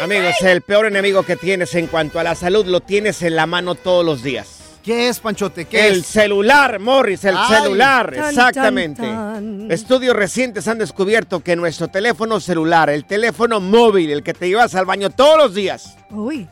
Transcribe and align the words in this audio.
Amigos, 0.00 0.34
el 0.42 0.60
peor 0.60 0.86
enemigo 0.86 1.22
que 1.22 1.36
tienes 1.36 1.74
en 1.74 1.86
cuanto 1.86 2.18
a 2.20 2.22
la 2.24 2.34
salud 2.34 2.66
lo 2.66 2.80
tienes 2.80 3.22
en 3.22 3.34
la 3.34 3.46
mano 3.46 3.74
todos 3.74 4.04
los 4.04 4.22
días. 4.22 4.48
¿Qué 4.82 5.08
es, 5.08 5.18
Panchote? 5.18 5.64
¿Qué 5.64 5.88
el 5.88 6.00
es? 6.00 6.06
celular, 6.06 6.78
Morris, 6.78 7.24
el 7.24 7.34
Ay. 7.36 7.54
celular, 7.62 8.14
Tan, 8.14 8.28
exactamente. 8.28 9.02
tan, 9.02 9.58
tan. 9.60 9.70
Estudios 9.72 10.14
recientes 10.14 10.68
han 10.68 10.78
descubierto 10.78 11.40
que 11.40 11.56
nuestro 11.56 11.88
teléfono 11.88 12.38
celular, 12.40 12.90
el 12.90 13.04
teléfono 13.04 13.58
móvil, 13.58 14.10
el 14.12 14.22
que 14.22 14.34
te 14.34 14.48
llevas 14.48 14.74
al 14.76 14.84
baño 14.84 15.10
todos 15.10 15.38
los 15.38 15.54
días, 15.54 15.96
Uy. 16.10 16.46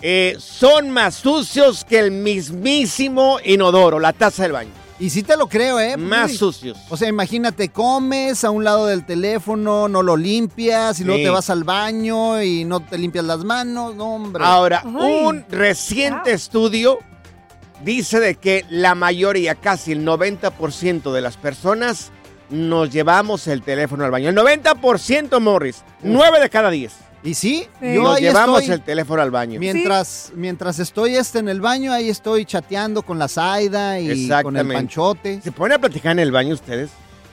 eh, 0.00 0.36
son 0.38 0.88
más 0.90 1.16
sucios 1.16 1.84
que 1.84 1.98
el 1.98 2.12
mismísimo 2.12 3.40
inodoro, 3.44 3.98
la 3.98 4.12
taza 4.14 4.44
del 4.44 4.52
baño. 4.52 4.70
Y 4.98 5.10
sí 5.10 5.22
te 5.22 5.36
lo 5.36 5.46
creo, 5.48 5.78
¿eh? 5.78 5.96
Más 5.98 6.30
Uy. 6.32 6.36
sucios. 6.38 6.78
O 6.88 6.96
sea, 6.96 7.08
imagínate, 7.08 7.68
comes 7.68 8.44
a 8.44 8.50
un 8.50 8.64
lado 8.64 8.86
del 8.86 9.04
teléfono, 9.04 9.88
no 9.88 10.02
lo 10.02 10.16
limpias, 10.16 10.98
y 11.00 11.04
luego 11.04 11.18
Sí. 11.18 11.24
te 11.24 11.30
vas 11.30 11.50
al 11.50 11.64
baño 11.64 12.42
y 12.42 12.64
no 12.64 12.80
te 12.80 12.96
limpias 12.96 13.24
las 13.26 13.44
manos. 13.44 13.94
No, 13.94 14.14
hombre. 14.14 14.42
Ahora, 14.44 14.82
Ay. 14.84 14.92
un 15.24 15.44
reciente 15.50 16.30
Wow. 16.30 16.34
estudio 16.34 16.98
dice 17.84 18.20
de 18.20 18.36
que 18.36 18.64
la 18.70 18.94
mayoría, 18.94 19.54
casi 19.54 19.92
el 19.92 20.02
90% 20.02 21.12
de 21.12 21.20
las 21.20 21.36
personas 21.36 22.10
nos 22.48 22.90
llevamos 22.90 23.46
el 23.48 23.60
teléfono 23.62 24.04
al 24.04 24.10
baño. 24.10 24.30
El 24.30 24.34
90%, 24.34 25.40
Morris. 25.40 25.82
9 26.02 26.40
de 26.40 26.48
cada 26.48 26.70
10. 26.70 26.92
Y 27.26 27.34
sí, 27.34 27.66
Sí. 27.80 27.94
yo 27.94 28.02
Nos 28.04 28.16
ahí 28.16 28.22
llevamos 28.22 28.60
estoy. 28.60 28.74
el 28.76 28.82
teléfono 28.82 29.20
al 29.20 29.30
baño. 29.30 29.58
Mientras, 29.58 30.30
mientras 30.34 30.78
estoy 30.78 31.16
este 31.16 31.40
en 31.40 31.48
el 31.48 31.60
baño, 31.60 31.92
ahí 31.92 32.08
estoy 32.08 32.44
chateando 32.44 33.02
con 33.02 33.18
la 33.18 33.26
Zaida 33.28 33.98
y 34.00 34.28
con 34.42 34.56
el 34.56 34.68
panchote. 34.68 35.40
¿Se 35.42 35.50
ponen 35.52 35.76
a 35.76 35.78
platicar 35.80 36.12
en 36.12 36.20
el 36.20 36.30
baño 36.32 36.54
ustedes? 36.54 36.90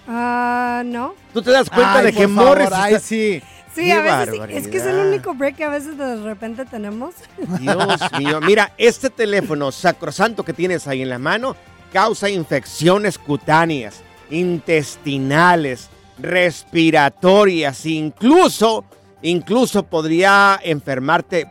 Ah, 0.07 0.81
no. 0.85 1.13
¿Tú 1.33 1.41
te 1.41 1.51
das 1.51 1.69
cuenta 1.69 1.99
Ay, 1.99 2.05
de 2.07 2.13
que 2.13 2.27
favor, 2.27 2.57
Morris 2.59 2.69
ay, 2.73 2.93
está- 2.95 3.07
sí. 3.07 3.41
Sí, 3.75 3.85
Qué 3.85 3.93
a 3.93 4.01
veces 4.23 4.35
sí. 4.47 4.53
Es 4.55 4.67
que 4.67 4.77
es 4.77 4.85
el 4.85 4.97
único 4.97 5.33
break 5.33 5.55
que 5.55 5.63
a 5.63 5.69
veces 5.69 5.97
de 5.97 6.15
repente 6.23 6.65
tenemos. 6.65 7.15
Dios 7.59 7.77
mío, 8.19 8.39
mira, 8.41 8.71
este 8.77 9.09
teléfono 9.09 9.71
sacrosanto 9.71 10.43
que 10.43 10.53
tienes 10.53 10.87
ahí 10.87 11.01
en 11.01 11.09
la 11.09 11.17
mano 11.19 11.55
causa 11.91 12.29
infecciones 12.29 13.17
cutáneas, 13.17 14.01
intestinales, 14.29 15.89
respiratorias, 16.19 17.85
incluso, 17.85 18.83
incluso 19.23 19.83
podría 19.83 20.59
enfermarte 20.63 21.47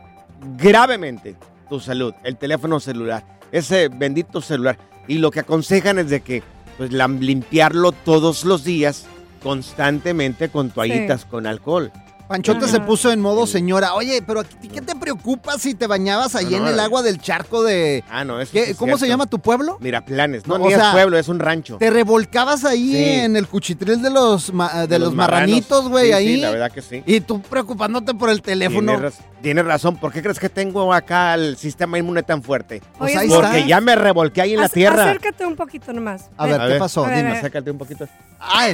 gravemente 0.57 1.35
tu 1.69 1.79
salud, 1.79 2.13
el 2.23 2.37
teléfono 2.37 2.79
celular, 2.79 3.25
ese 3.51 3.89
bendito 3.89 4.41
celular. 4.41 4.77
Y 5.07 5.17
lo 5.17 5.31
que 5.31 5.41
aconsejan 5.41 5.99
es 5.99 6.09
de 6.09 6.21
que 6.21 6.43
pues 6.77 6.91
limpiarlo 6.91 7.91
todos 7.91 8.45
los 8.45 8.63
días 8.63 9.05
constantemente 9.41 10.49
con 10.49 10.69
toallitas 10.71 11.25
con 11.25 11.45
alcohol. 11.45 11.91
Panchote 12.27 12.65
Ajá. 12.65 12.67
se 12.67 12.79
puso 12.79 13.11
en 13.11 13.19
modo 13.21 13.45
señora. 13.45 13.93
Oye, 13.95 14.21
pero 14.25 14.39
¿a 14.39 14.43
ti 14.43 14.67
¿qué 14.69 14.81
te 14.81 14.95
preocupa 14.95 15.57
si 15.59 15.73
te 15.75 15.87
bañabas 15.87 16.35
ahí 16.35 16.45
No, 16.51 16.57
en 16.57 16.67
el 16.67 16.75
no. 16.77 16.81
agua 16.81 17.01
del 17.03 17.19
charco 17.19 17.63
de... 17.63 18.03
Ah, 18.09 18.23
no, 18.23 18.39
eso 18.39 18.51
¿Qué- 18.53 18.65
sí 18.65 18.71
es 18.71 18.77
¿Cómo 18.77 18.97
se 18.97 19.07
llama 19.07 19.25
tu 19.25 19.39
pueblo? 19.39 19.77
Mira, 19.81 20.03
planes. 20.05 20.47
No, 20.47 20.57
No, 20.57 20.65
ni 20.67 20.73
o 20.73 20.77
es 20.77 20.83
pueblo, 20.93 21.17
es 21.17 21.27
un 21.27 21.39
rancho. 21.39 21.77
Te 21.77 21.89
revolcabas 21.89 22.65
ahí 22.65 22.91
Sí. 22.93 23.03
en 23.19 23.35
el 23.35 23.47
cuchitril 23.47 24.01
de 24.01 24.09
los, 24.09 24.53
ma- 24.53 24.87
de 24.87 24.99
los, 24.99 25.13
marranitos, 25.13 25.89
güey, 25.89 26.07
Sí, 26.07 26.13
ahí. 26.13 26.35
Sí, 26.35 26.41
la 26.41 26.51
verdad 26.51 26.71
que 26.71 26.81
sí. 26.81 27.03
Y 27.05 27.19
tú 27.21 27.41
preocupándote 27.41 28.13
por 28.13 28.29
el 28.29 28.41
teléfono. 28.41 28.99
Tienes, 29.43 29.63
raz- 29.63 29.63
tienes 29.63 29.65
razón. 29.65 29.97
¿Por 29.97 30.11
qué 30.11 30.21
crees 30.21 30.39
que 30.39 30.49
tengo 30.49 30.93
acá 30.93 31.33
el 31.35 31.57
sistema 31.57 31.97
inmune 31.99 32.23
tan 32.23 32.41
fuerte? 32.41 32.81
Pues 32.97 33.15
ahí 33.15 33.27
Porque 33.29 33.57
está. 33.57 33.67
ya 33.67 33.81
me 33.81 33.95
revolqué 33.95 34.41
ahí 34.41 34.53
en 34.53 34.61
la 34.61 34.67
ac- 34.67 34.71
tierra. 34.73 35.03
Acércate 35.03 35.45
un 35.45 35.55
poquito 35.55 35.91
nomás. 35.93 36.29
A 36.37 36.45
ver, 36.45 36.59
A 36.61 36.63
¿qué 36.65 36.69
ver. 36.71 36.79
pasó? 36.79 37.03
Dime. 37.05 37.31
Acércate 37.37 37.69
un 37.71 37.77
poquito. 37.77 38.07
Ay, 38.39 38.73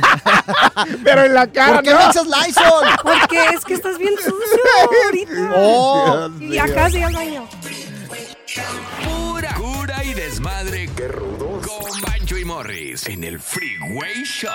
Pero 1.04 1.24
en 1.26 1.34
la 1.34 1.48
cara, 1.48 1.76
¿Por 1.76 1.84
qué 1.84 1.90
no. 1.92 1.98
me 1.98 2.06
echas 2.06 2.26
Lysol? 2.26 2.86
Porque 3.04 3.40
es 3.56 3.66
que 3.66 3.74
estás 3.74 3.98
bien 3.98 4.14
sucio 4.16 4.34
ahorita. 5.06 5.52
Oh, 5.56 6.30
Dios 6.30 6.42
y 6.42 6.46
mío. 6.46 6.64
acá 6.64 6.90
sí 6.90 7.02
al 7.04 7.14
baño. 7.14 7.48
Pura 9.04 9.54
cura 9.56 10.04
y 10.04 10.14
desmadre. 10.14 10.90
¡Qué 10.96 11.08
rudos! 11.08 11.29
Morris 12.50 13.06
en 13.06 13.24
el 13.24 13.40
Freeway 13.40 14.24
Show. 14.24 14.50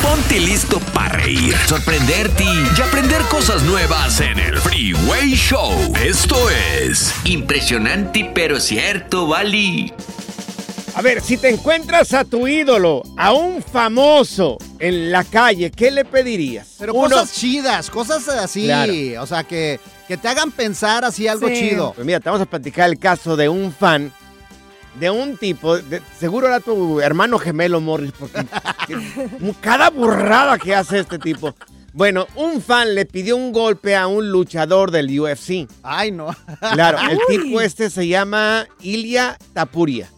Ponte 0.00 0.38
listo 0.38 0.78
para 0.94 1.16
reír, 1.16 1.52
sorprenderte 1.66 2.44
y 2.44 2.80
aprender 2.80 3.22
cosas 3.22 3.64
nuevas 3.64 4.20
en 4.20 4.38
el 4.38 4.56
Freeway 4.58 5.32
Show. 5.34 5.72
Esto 6.00 6.36
es 6.48 7.12
Impresionante 7.24 8.30
pero 8.32 8.60
cierto, 8.60 9.26
Bali. 9.26 9.92
A 10.94 11.02
ver, 11.02 11.20
si 11.20 11.36
te 11.36 11.48
encuentras 11.48 12.12
a 12.12 12.24
tu 12.24 12.46
ídolo, 12.46 13.02
a 13.16 13.32
un 13.32 13.60
famoso 13.60 14.56
en 14.78 15.10
la 15.10 15.24
calle, 15.24 15.72
¿qué 15.72 15.90
le 15.90 16.04
pedirías? 16.04 16.76
pero 16.78 16.94
Uno- 16.94 17.10
cosas 17.16 17.32
chidas, 17.32 17.90
cosas 17.90 18.28
así. 18.28 18.66
Claro. 18.66 18.92
O 19.20 19.26
sea, 19.26 19.42
que, 19.42 19.80
que 20.06 20.16
te 20.16 20.28
hagan 20.28 20.52
pensar 20.52 21.04
así 21.04 21.26
algo 21.26 21.48
Sí. 21.48 21.54
chido. 21.54 21.94
Pues 21.94 22.06
mira, 22.06 22.20
te 22.20 22.28
vamos 22.28 22.42
a 22.42 22.48
platicar 22.48 22.88
el 22.88 22.96
caso 23.00 23.34
de 23.36 23.48
un 23.48 23.72
fan 23.72 24.12
de 25.00 25.10
un 25.10 25.36
tipo, 25.36 25.76
de- 25.78 26.00
seguro 26.18 26.46
era 26.46 26.60
tu 26.60 27.00
hermano 27.00 27.38
gemelo, 27.38 27.80
Morris, 27.80 28.12
porque 28.18 28.46
cada 29.60 29.90
burrada 29.90 30.58
que 30.58 30.74
hace 30.74 30.98
este 31.00 31.18
tipo. 31.18 31.54
Bueno, 31.92 32.26
un 32.34 32.60
fan 32.60 32.94
le 32.94 33.06
pidió 33.06 33.36
un 33.36 33.52
golpe 33.52 33.94
a 33.94 34.08
un 34.08 34.30
luchador 34.30 34.90
del 34.90 35.18
UFC. 35.20 35.68
Ay, 35.82 36.10
no. 36.10 36.34
Claro, 36.72 36.98
el 37.08 37.18
Uy. 37.28 37.38
tipo 37.44 37.60
este 37.60 37.88
se 37.88 38.08
llama 38.08 38.66
Ilia 38.80 39.38
Tapuria. 39.52 40.08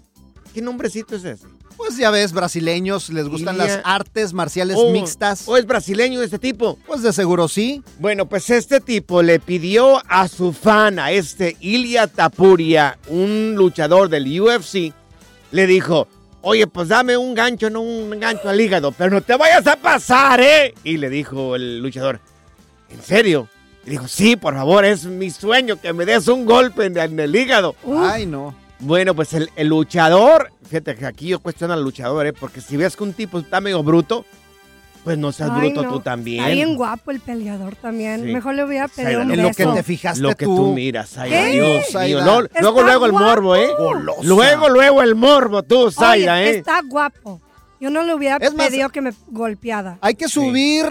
¿Qué 0.55 0.63
nombrecito 0.63 1.17
es 1.17 1.25
ese? 1.25 1.47
Pues 1.77 1.97
ya 1.99 2.11
ves, 2.11 2.33
brasileños 2.33 3.11
les 3.11 3.29
gustan 3.29 3.59
las 3.59 3.81
artes 3.85 4.33
marciales 4.33 4.77
Oh, 4.81 4.91
mixtas. 4.93 5.45
¿O 5.47 5.57
es 5.57 5.67
brasileño 5.67 6.23
este 6.23 6.39
tipo? 6.39 6.79
Pues 6.87 7.03
de 7.03 7.13
seguro 7.13 7.49
sí. 7.49 7.83
Bueno, 7.99 8.27
pues 8.27 8.49
este 8.51 8.81
tipo 8.81 9.23
le 9.23 9.39
pidió 9.41 10.03
a 10.09 10.27
su 10.29 10.53
fan, 10.53 10.99
a 10.99 11.11
este 11.13 11.57
Ilia 11.61 12.07
Tapuria, 12.07 12.99
un 13.09 13.55
luchador 13.57 14.09
del 14.09 14.41
UFC, 14.41 14.93
le 15.53 15.67
dijo, 15.67 16.09
oye, 16.41 16.67
pues 16.67 16.89
dame 16.89 17.17
un 17.17 17.35
gancho, 17.35 17.71
no 17.71 17.83
un 17.83 18.19
gancho 18.19 18.49
al 18.49 18.61
hígado, 18.61 18.93
pero 18.93 19.11
no 19.11 19.21
te 19.21 19.37
vayas 19.37 19.67
a 19.67 19.77
pasar, 19.77 20.41
¿eh? 20.41 20.75
Y 20.83 20.97
le 20.97 21.11
dijo 21.11 21.55
el 21.57 21.79
luchador, 21.81 22.21
¿en 22.91 23.03
serio? 23.03 23.49
Y 23.85 23.91
dijo, 23.91 24.09
sí, 24.09 24.35
por 24.37 24.55
favor, 24.55 24.85
es 24.85 25.05
mi 25.05 25.31
sueño 25.31 25.81
que 25.81 25.93
me 25.93 26.05
des 26.07 26.27
un 26.29 26.45
golpe 26.47 26.87
en, 26.87 26.97
en 26.99 27.21
el 27.21 27.37
hígado. 27.37 27.77
Ay, 27.99 28.27
no. 28.27 28.55
Bueno, 28.79 29.15
pues 29.15 29.33
el, 29.33 29.51
el 29.57 29.69
luchador, 29.69 30.51
fíjate 30.69 30.95
que 30.97 31.07
aquí 31.07 31.29
yo 31.29 31.41
cuestiono 31.41 31.73
al 31.75 31.83
luchador, 31.83 32.27
¿eh? 32.27 32.33
Porque 32.33 32.61
si 32.61 32.77
ves 32.77 32.95
que 32.97 33.05
un 33.05 33.15
tipo 33.15 33.39
está 33.39 33.61
medio 33.61 33.83
bruto, 33.83 34.27
pues 35.03 35.17
no 35.17 35.33
seas 35.33 35.51
Ay, 35.53 35.61
bruto 35.71 35.83
no. 35.85 35.93
tú 35.95 36.01
también. 36.01 36.41
Está 36.45 36.55
bien 36.55 36.77
guapo 36.77 37.11
el 37.11 37.21
peleador 37.21 37.75
también. 37.77 38.25
Sí. 38.25 38.33
Mejor 38.33 38.55
le 38.55 38.65
hubiera 38.65 38.89
pedido 38.89 39.05
Zaira, 39.13 39.25
un 39.25 39.31
En 39.33 39.43
lo 39.43 39.51
que 39.53 39.65
beso. 39.65 39.75
te 39.77 39.83
fijaste 39.83 40.21
Lo 40.21 40.35
que 40.35 40.45
tú. 40.45 40.57
tú 40.57 40.73
miras, 40.75 41.09
Zaira. 41.11 41.43
¿Qué? 41.45 41.53
Dios. 41.53 41.85
Luego, 41.95 42.43
luego, 42.61 42.83
luego 42.83 43.07
el 43.07 43.13
guapo. 43.13 43.27
morbo, 43.27 43.57
¿eh? 43.57 43.69
Golosa. 43.79 44.21
Luego, 44.25 44.69
luego 44.69 45.03
el 45.03 45.15
morbo, 45.15 45.63
tú, 45.63 45.89
Oye, 46.11 46.27
¿eh? 46.27 46.57
está 46.59 46.83
guapo. 46.83 47.41
Yo 47.81 47.89
no 47.91 48.03
le 48.03 48.15
hubiera 48.15 48.37
Es 48.39 48.53
más- 48.55 48.69
pedido 48.69 48.89
que 48.91 49.01
me 49.01 49.13
golpeara. 49.29 49.97
Hay 50.03 50.15
que 50.17 50.29
subir. 50.29 50.87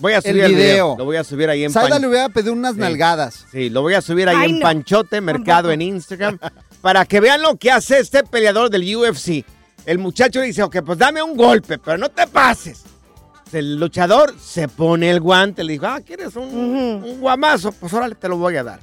Voy 0.00 0.12
a 0.12 0.16
el 0.18 0.22
subir 0.22 0.44
el 0.44 0.54
video. 0.54 0.64
video. 0.64 0.94
Lo 0.98 1.04
voy 1.06 1.16
a 1.16 1.24
subir 1.24 1.48
ahí 1.50 1.64
en 1.64 1.72
Saida 1.72 1.88
Pan- 1.88 2.02
le 2.02 2.08
hubiera 2.08 2.28
pedido 2.28 2.52
unas 2.52 2.74
Sí. 2.74 2.80
nalgadas. 2.80 3.46
Sí, 3.50 3.70
lo 3.70 3.82
voy 3.82 3.94
a 3.94 4.00
subir 4.02 4.28
ahí 4.28 4.36
Ay, 4.38 4.50
en 4.50 4.58
no. 4.60 4.62
Panchote 4.62 5.20
Mercado 5.20 5.44
Tampoco. 5.68 5.70
en 5.72 5.82
Instagram 5.82 6.38
para 6.80 7.04
que 7.04 7.20
vean 7.20 7.42
lo 7.42 7.56
que 7.56 7.70
hace 7.70 7.98
este 7.98 8.24
peleador 8.24 8.70
del 8.70 8.96
UFC. 8.96 9.44
El 9.86 9.98
muchacho 9.98 10.40
dice, 10.40 10.62
ok, 10.62 10.78
pues 10.84 10.98
dame 10.98 11.22
un 11.22 11.36
golpe, 11.36 11.78
pero 11.78 11.98
no 11.98 12.10
te 12.10 12.26
pases. 12.26 12.84
El 13.52 13.76
luchador 13.76 14.34
se 14.38 14.68
pone 14.68 15.10
el 15.10 15.20
guante, 15.20 15.64
le 15.64 15.72
dijo, 15.72 15.86
ah, 15.86 16.00
¿quieres 16.00 16.36
un, 16.36 16.44
un 16.44 17.20
guamazo? 17.20 17.72
Pues 17.72 17.92
órale, 17.94 18.14
te 18.14 18.28
lo 18.28 18.36
voy 18.36 18.56
a 18.56 18.64
dar. 18.64 18.80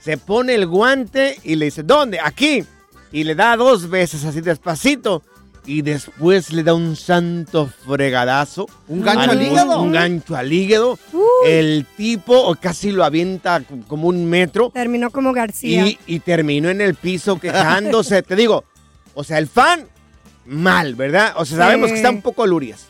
Se 0.00 0.16
pone 0.16 0.54
el 0.54 0.66
guante 0.66 1.38
y 1.44 1.56
le 1.56 1.66
dice, 1.66 1.82
¿dónde? 1.82 2.18
Aquí. 2.18 2.64
Y 3.12 3.24
le 3.24 3.34
da 3.34 3.56
dos 3.56 3.88
veces 3.88 4.24
así 4.24 4.40
despacito. 4.40 5.22
Y 5.66 5.82
después 5.82 6.52
le 6.52 6.62
da 6.62 6.74
un 6.74 6.96
santo 6.96 7.70
fregadazo. 7.86 8.66
¿Un 8.88 9.02
gancho 9.02 9.30
al 9.30 9.42
hígado? 9.42 9.82
Un 9.82 9.92
gancho 9.92 10.34
al 10.36 10.52
hígado. 10.52 10.98
Uy. 11.12 11.20
El 11.46 11.86
tipo 11.96 12.56
casi 12.60 12.90
lo 12.90 13.04
avienta 13.04 13.62
como 13.86 14.08
un 14.08 14.24
metro. 14.24 14.70
Terminó 14.70 15.10
como 15.10 15.32
García. 15.32 15.86
Y, 15.86 15.98
y 16.06 16.20
terminó 16.20 16.70
en 16.70 16.80
el 16.80 16.94
piso 16.94 17.38
quejándose. 17.38 18.22
Te 18.24 18.36
digo, 18.36 18.64
o 19.14 19.22
sea, 19.22 19.38
el 19.38 19.46
fan, 19.48 19.86
mal, 20.46 20.94
¿verdad? 20.94 21.34
O 21.36 21.44
sea, 21.44 21.58
sabemos 21.58 21.88
Sí. 21.88 21.92
que 21.94 21.96
está 21.98 22.10
un 22.10 22.22
poco 22.22 22.46
lurias. 22.46 22.86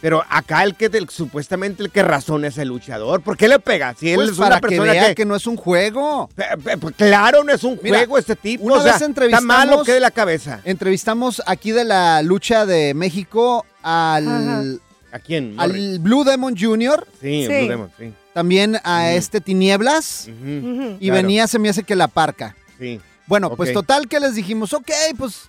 Pero 0.00 0.24
acá 0.30 0.62
el 0.64 0.74
que 0.76 0.90
supuestamente 1.10 1.82
el 1.82 1.90
que 1.90 2.02
razona 2.02 2.48
es 2.48 2.56
el 2.58 2.68
luchador. 2.68 3.20
¿Por 3.20 3.36
qué 3.36 3.48
le 3.48 3.58
pega? 3.58 3.94
Si 3.98 4.08
él 4.10 4.16
Pues 4.16 4.30
es 4.30 4.36
para 4.38 4.54
una 4.56 4.60
que 4.60 4.66
persona 4.68 4.92
vea 4.92 5.08
que, 5.08 5.14
que... 5.14 5.24
no 5.26 5.36
es 5.36 5.46
un 5.46 5.56
juego. 5.56 6.30
Pe- 6.34 6.56
pe- 6.64 6.78
pues 6.78 6.94
claro, 6.96 7.44
no 7.44 7.52
es 7.52 7.62
un 7.64 7.78
Mira, 7.82 7.98
juego 7.98 8.16
este 8.16 8.34
tipo. 8.34 8.64
una 8.64 8.76
o 8.76 8.82
sea, 8.82 8.94
vez 8.94 9.02
entrevistamos- 9.02 9.42
Está 9.54 9.66
malo 9.66 9.84
que 9.84 9.92
de 9.92 10.00
la 10.00 10.10
cabeza. 10.10 10.60
Entrevistamos 10.64 11.42
aquí 11.46 11.72
de 11.72 11.84
la 11.84 12.22
lucha 12.22 12.64
de 12.64 12.94
México 12.94 13.66
al, 13.82 14.26
Ajá. 14.26 14.62
¿A 15.12 15.18
quién? 15.18 15.56
Morris? 15.56 15.74
al 15.94 15.98
Blue 15.98 16.24
Demon 16.24 16.56
Jr., 16.56 17.06
Sí, 17.20 17.42
Sí. 17.46 17.48
Blue 17.48 17.68
Demon, 17.68 17.90
sí. 17.98 18.12
también 18.32 18.78
a 18.84 19.12
este 19.12 19.40
Tinieblas, 19.40 20.28
y 20.28 21.06
Claro. 21.08 21.14
venía, 21.22 21.46
se 21.46 21.58
me 21.58 21.68
hace 21.68 21.82
que 21.82 21.94
la 21.96 22.08
parca. 22.08 22.56
Sí. 22.78 23.00
Bueno, 23.26 23.54
pues 23.54 23.72
total 23.72 24.08
que 24.08 24.18
les 24.18 24.34
dijimos, 24.34 24.72
ok, 24.72 24.90
pues, 25.18 25.42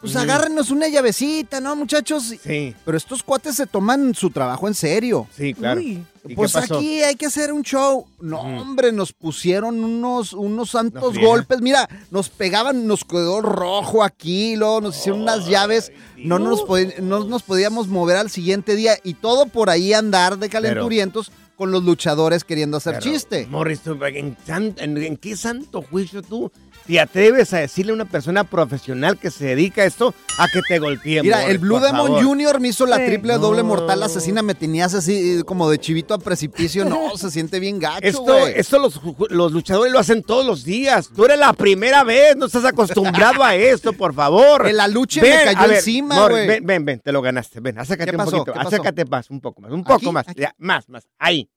pues 0.00 0.14
agárrenos 0.16 0.70
una 0.70 0.88
llavecita, 0.88 1.60
¿no, 1.60 1.74
muchachos? 1.76 2.34
Sí, 2.42 2.74
Pero 2.84 2.96
estos 2.96 3.22
cuates 3.22 3.54
se 3.56 3.66
toman 3.66 4.14
su 4.14 4.30
trabajo 4.30 4.68
en 4.68 4.74
serio. 4.74 5.26
sí, 5.36 5.54
claro. 5.54 5.80
Uy. 5.80 6.04
¿Y 6.28 6.34
Pues 6.34 6.52
qué 6.54 6.60
pasó? 6.60 6.78
aquí 6.78 7.02
hay 7.04 7.14
que 7.14 7.26
hacer 7.26 7.52
un 7.52 7.62
show. 7.62 8.04
No, 8.20 8.40
hombre, 8.40 8.90
nos 8.90 9.12
pusieron 9.12 9.84
unos, 9.84 10.32
unos 10.32 10.70
santos 10.70 11.16
golpes. 11.18 11.60
Mira, 11.60 11.88
nos 12.10 12.30
pegaban, 12.30 12.84
nos 12.88 13.04
quedó 13.04 13.40
rojo 13.42 14.02
aquí, 14.02 14.56
luego 14.56 14.80
nos 14.80 14.98
hicieron 14.98 15.22
unas 15.22 15.46
llaves. 15.46 15.92
No 16.16 16.40
nos, 16.40 16.64
no 17.00 17.24
nos 17.24 17.42
podíamos 17.44 17.86
mover 17.86 18.16
al 18.16 18.28
siguiente 18.30 18.74
día 18.74 18.96
y 19.04 19.14
todo 19.14 19.46
por 19.46 19.70
ahí 19.70 19.92
andar 19.92 20.36
de 20.38 20.48
calenturientos 20.48 21.30
con 21.54 21.70
los 21.70 21.84
luchadores 21.84 22.42
queriendo 22.44 22.76
hacer 22.78 22.98
Pero, 22.98 23.12
chiste. 23.12 23.46
Morris, 23.48 23.80
¿tú 23.80 23.96
¿en, 24.04 24.36
san- 24.44 24.74
en- 24.78 24.96
en 24.98 25.16
qué 25.16 25.36
santo 25.36 25.80
juicio 25.80 26.22
tú 26.22 26.50
te 26.86 27.00
atreves 27.00 27.52
a 27.52 27.58
decirle 27.58 27.92
a 27.92 27.94
una 27.94 28.04
persona 28.04 28.44
profesional 28.44 29.18
que 29.18 29.30
se 29.30 29.46
dedica 29.46 29.82
a 29.82 29.84
esto 29.84 30.14
a 30.38 30.48
que 30.48 30.60
te 30.68 30.78
golpee? 30.78 31.22
Mira, 31.22 31.38
Morris, 31.38 31.50
el 31.50 31.58
Blue 31.58 31.80
Demon 31.80 32.06
favor? 32.08 32.24
Jr. 32.24 32.60
me 32.60 32.68
hizo 32.68 32.86
la 32.86 32.96
Sí. 32.96 33.06
triple 33.06 33.34
doble 33.38 33.62
No. 33.62 33.68
mortal 33.68 34.02
asesina, 34.02 34.42
me 34.42 34.54
tenías 34.54 34.94
así 34.94 35.38
eh, 35.40 35.44
como 35.44 35.68
de 35.70 35.78
chivito 35.78 36.14
a 36.14 36.18
precipicio. 36.18 36.84
No, 36.84 37.16
se 37.16 37.30
siente 37.30 37.60
bien 37.60 37.78
gacho, 37.78 37.98
Esto, 38.06 38.46
esto 38.46 38.78
los, 38.78 39.52
luchadores 39.52 39.92
lo 39.92 39.98
hacen 39.98 40.22
todos 40.22 40.46
los 40.46 40.64
días. 40.64 41.10
Tú 41.14 41.24
eres 41.24 41.38
la 41.38 41.52
primera 41.52 42.04
vez, 42.04 42.36
no 42.36 42.46
estás 42.46 42.64
acostumbrado 42.64 43.42
a 43.42 43.54
esto, 43.54 43.92
por 43.92 44.14
favor. 44.14 44.66
El 44.66 44.80
aluche 44.80 45.20
me 45.22 45.30
cayó 45.44 45.58
a 45.58 45.66
ver, 45.66 45.76
encima, 45.76 46.28
güey. 46.28 46.46
ven, 46.46 46.66
ven, 46.66 46.84
ven, 46.84 47.00
te 47.00 47.12
lo 47.12 47.22
ganaste. 47.22 47.60
Ven, 47.60 47.78
acércate 47.78 48.10
¿Qué 48.10 48.16
un 48.16 48.24
poquito. 48.24 48.58
Acércate 48.58 49.04
más, 49.04 49.30
un 49.30 49.40
poco 49.40 49.60
más, 49.60 49.72
un 49.72 49.82
poco 49.82 49.94
¿Aquí? 49.96 50.10
más. 50.12 50.28
¿Aquí? 50.28 50.40
Ya, 50.40 50.54
más, 50.58 50.88
más. 50.88 51.06
Ahí. 51.18 51.48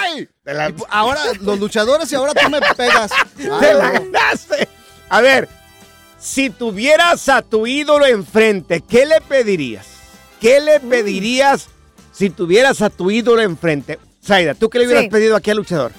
¡Ay! 0.00 0.28
Te 0.44 0.54
la, 0.54 0.68
Y 0.68 0.72
pu- 0.72 0.86
ahora 0.90 1.20
los 1.40 1.58
luchadores 1.58 2.10
y 2.12 2.14
ahora 2.14 2.34
tú 2.34 2.48
me 2.50 2.60
pegas. 2.60 3.10
te 3.36 3.74
la 3.74 3.90
ganaste. 3.90 4.68
A 5.08 5.20
ver, 5.20 5.48
si 6.18 6.50
tuvieras 6.50 7.28
a 7.28 7.42
tu 7.42 7.66
ídolo 7.66 8.06
enfrente, 8.06 8.82
¿qué 8.82 9.06
le 9.06 9.20
pedirías? 9.20 9.86
¿Qué 10.40 10.60
le 10.60 10.80
pedirías 10.80 11.68
si 12.12 12.30
tuvieras 12.30 12.82
a 12.82 12.90
tu 12.90 13.10
ídolo 13.10 13.42
enfrente? 13.42 13.98
Zaida, 14.24 14.54
¿tú 14.54 14.68
qué 14.70 14.78
le 14.78 14.86
hubieras 14.86 15.04
Sí. 15.04 15.10
pedido 15.10 15.36
aquí 15.36 15.50
al 15.50 15.56
luchador? 15.58 15.92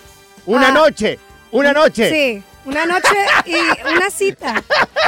Una 0.45 0.69
Ah. 0.69 0.71
noche, 0.71 1.19
una 1.51 1.73
noche. 1.73 2.09
Sí, 2.09 2.43
una 2.65 2.85
noche 2.85 3.09
y 3.45 3.55
una 3.95 4.09
cita. 4.09 4.61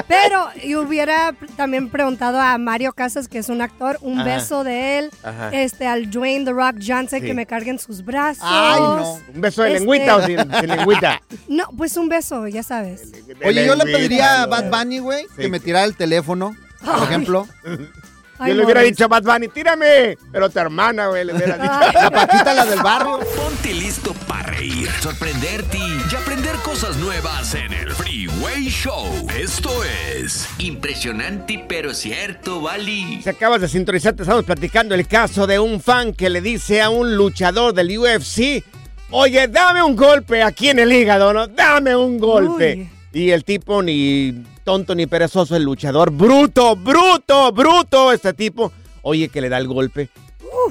Pero 0.07 0.47
y 0.61 0.75
hubiera 0.75 1.33
también 1.55 1.89
preguntado 1.89 2.39
a 2.39 2.57
Mario 2.57 2.93
Casas, 2.93 3.27
que 3.27 3.37
es 3.39 3.49
un 3.49 3.61
actor, 3.61 3.97
un 4.01 4.19
Ajá. 4.19 4.35
beso 4.35 4.63
de 4.63 4.99
él. 4.99 5.11
Ajá. 5.23 5.49
Este, 5.53 5.87
al 5.87 6.09
Dwayne 6.09 6.45
The 6.45 6.51
Rock 6.51 6.75
Johnson, 6.85 7.19
Sí. 7.19 7.25
que 7.25 7.33
me 7.33 7.45
carguen 7.45 7.79
sus 7.79 8.03
brazos. 8.03 8.43
Ay, 8.45 8.79
no. 8.81 9.19
¿Un 9.33 9.41
beso 9.41 9.61
de 9.63 9.69
Este- 9.69 9.79
lengüita 9.79 10.15
o 10.17 10.25
sin, 10.25 10.37
sin 10.39 10.67
lengüita? 10.69 11.21
No, 11.47 11.65
pues 11.77 11.95
un 11.97 12.09
beso, 12.09 12.47
ya 12.47 12.63
sabes. 12.63 13.11
Oye, 13.45 13.65
yo 13.65 13.75
le 13.75 13.83
pediría 13.85 14.43
a. 14.43 14.45
Bad 14.47 14.69
Bunny, 14.69 14.99
güey, 14.99 15.23
Sí. 15.35 15.43
que 15.43 15.49
me 15.49 15.59
tirara 15.59 15.85
el 15.85 15.95
teléfono, 15.95 16.55
por 16.83 16.95
Ay. 16.95 17.03
ejemplo. 17.03 17.47
Ay, 18.39 18.49
Yo 18.49 18.55
le 18.57 18.63
hubiera 18.65 18.81
Morris. 18.81 18.91
dicho 18.97 19.05
a 19.05 19.07
Bad 19.07 19.23
Bunny, 19.23 19.47
tírame. 19.47 20.17
Pero 20.31 20.49
tu 20.49 20.59
hermana, 20.59 21.07
güey, 21.07 21.23
le 21.25 21.33
hubiera 21.33 21.57
dicho. 21.57 21.93
La 22.01 22.09
Paquita, 22.11 22.53
la 22.53 22.65
del 22.65 22.81
barrio. 22.81 23.19
Ponte 23.35 23.73
listo 23.73 24.13
para 24.27 24.43
reír, 24.53 24.89
sorprenderte 25.01 25.77
y 25.77 26.15
aprender 26.15 26.55
cosas 26.57 26.97
nuevas 26.97 27.53
en 27.55 27.71
el 27.73 27.91
Freeway 27.91 28.65
Show. 28.69 29.27
Esto 29.37 29.69
es 29.83 30.47
impresionante 30.57 31.63
pero 31.67 31.93
cierto, 31.93 32.61
Bali. 32.61 33.21
Si 33.23 33.29
acabas 33.29 33.61
de 33.61 33.67
sintonizar, 33.67 34.13
te 34.13 34.23
estamos 34.23 34.43
platicando 34.45 34.95
el 34.95 35.07
caso 35.07 35.47
de 35.47 35.59
un 35.59 35.79
fan 35.81 36.13
que 36.13 36.29
le 36.29 36.41
dice 36.41 36.81
a 36.81 36.89
un 36.89 37.15
luchador 37.15 37.73
del 37.73 37.97
UFC, 37.97 38.63
oye, 39.11 39.47
dame 39.47 39.83
un 39.83 39.95
golpe 39.95 40.41
aquí 40.43 40.69
en 40.69 40.79
el 40.79 40.91
hígado, 40.91 41.33
¿no? 41.33 41.47
Dame 41.47 41.95
un 41.95 42.17
golpe. 42.19 42.89
Y 43.13 43.29
el 43.31 43.43
tipo 43.43 43.83
ni 43.83 44.43
tonto 44.63 44.95
ni 44.95 45.05
perezoso, 45.05 45.55
el 45.55 45.63
luchador, 45.63 46.11
bruto, 46.11 46.75
bruto, 46.75 47.51
bruto, 47.51 48.11
este 48.11 48.33
tipo, 48.33 48.71
oye, 49.03 49.29
que 49.29 49.39
le 49.41 49.49
da 49.49 49.57
el 49.59 49.67
golpe. 49.67 50.09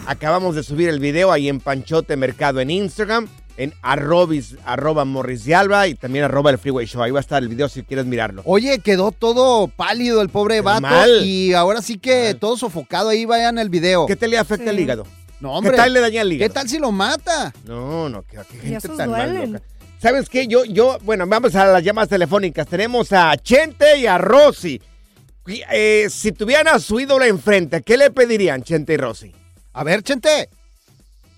Acabamos 0.07 0.55
de 0.57 0.63
subir 0.63 0.89
el 0.89 0.99
video 0.99 1.31
ahí 1.31 1.49
en 1.49 1.61
Panchote 1.61 2.17
Mercado 2.17 2.61
en 2.61 2.71
Instagram, 2.71 3.29
en 3.57 3.73
arrobis, 3.83 4.57
arroba 4.65 5.05
Morris 5.05 5.45
de 5.45 5.55
Alba 5.55 5.87
y 5.87 5.95
también 5.95 6.25
arroba 6.25 6.51
el 6.51 6.59
Freeway 6.59 6.87
Show. 6.87 7.03
Ahí 7.03 7.11
va 7.13 7.19
a 7.19 7.21
estar 7.21 7.43
el 7.43 7.49
video 7.49 7.69
si 7.69 7.83
quieres 7.83 8.07
mirarlo. 8.07 8.43
Oye, 8.45 8.79
quedó 8.81 9.13
todo 9.13 9.69
pálido 9.69 10.21
el 10.23 10.29
pobre 10.29 10.55
Pero 10.57 10.65
vato. 10.65 10.81
mal. 10.81 11.25
Y 11.25 11.53
ahora 11.53 11.81
sí 11.83 11.99
que 11.99 12.25
Mal. 12.33 12.37
todo 12.41 12.57
sofocado. 12.57 13.11
Ahí 13.11 13.25
vayan 13.25 13.59
el 13.59 13.69
video. 13.69 14.07
¿Qué 14.07 14.17
te 14.17 14.27
le 14.27 14.39
afecta 14.39 14.71
el 14.71 14.81
hígado? 14.81 15.07
No, 15.41 15.53
hombre. 15.55 15.73
¿Qué 15.73 15.77
tal 15.77 15.93
le 15.93 16.01
daña 16.01 16.23
el 16.23 16.33
hígado? 16.33 16.49
¿Qué 16.49 16.55
tal 16.55 16.69
si 16.69 16.79
lo 16.79 16.91
mata? 16.93 17.53
No, 17.67 18.09
no, 18.09 18.23
qué, 18.23 18.39
qué 18.51 18.59
gente 18.59 18.89
tan 18.89 19.11
mal 19.11 19.35
loca. 19.53 19.65
¿Sabes 20.03 20.29
qué? 20.29 20.49
Yo, 20.49 20.65
yo, 20.65 20.99
bueno, 21.05 21.29
vamos 21.29 21.55
a 21.55 21.65
las 21.65 21.85
llamadas 21.85 22.09
telefónicas. 22.09 22.67
Tenemos 22.67 23.13
a 23.13 23.37
Chente 23.37 24.01
y 24.01 24.07
a 24.07 24.19
Rosy. 24.19 24.81
Y, 25.47 25.61
eh, 25.73 26.07
si 26.09 26.33
tuvieran 26.33 26.67
a 26.67 26.81
su 26.81 26.99
ídolo 26.99 27.25
enfrente, 27.25 27.83
¿qué 27.87 27.97
le 27.97 28.11
pedirían, 28.11 28.65
Chente 28.65 28.95
y 28.95 28.97
Rosy? 28.97 29.31
A 29.73 29.85
ver, 29.85 30.03
Chente. 30.03 30.49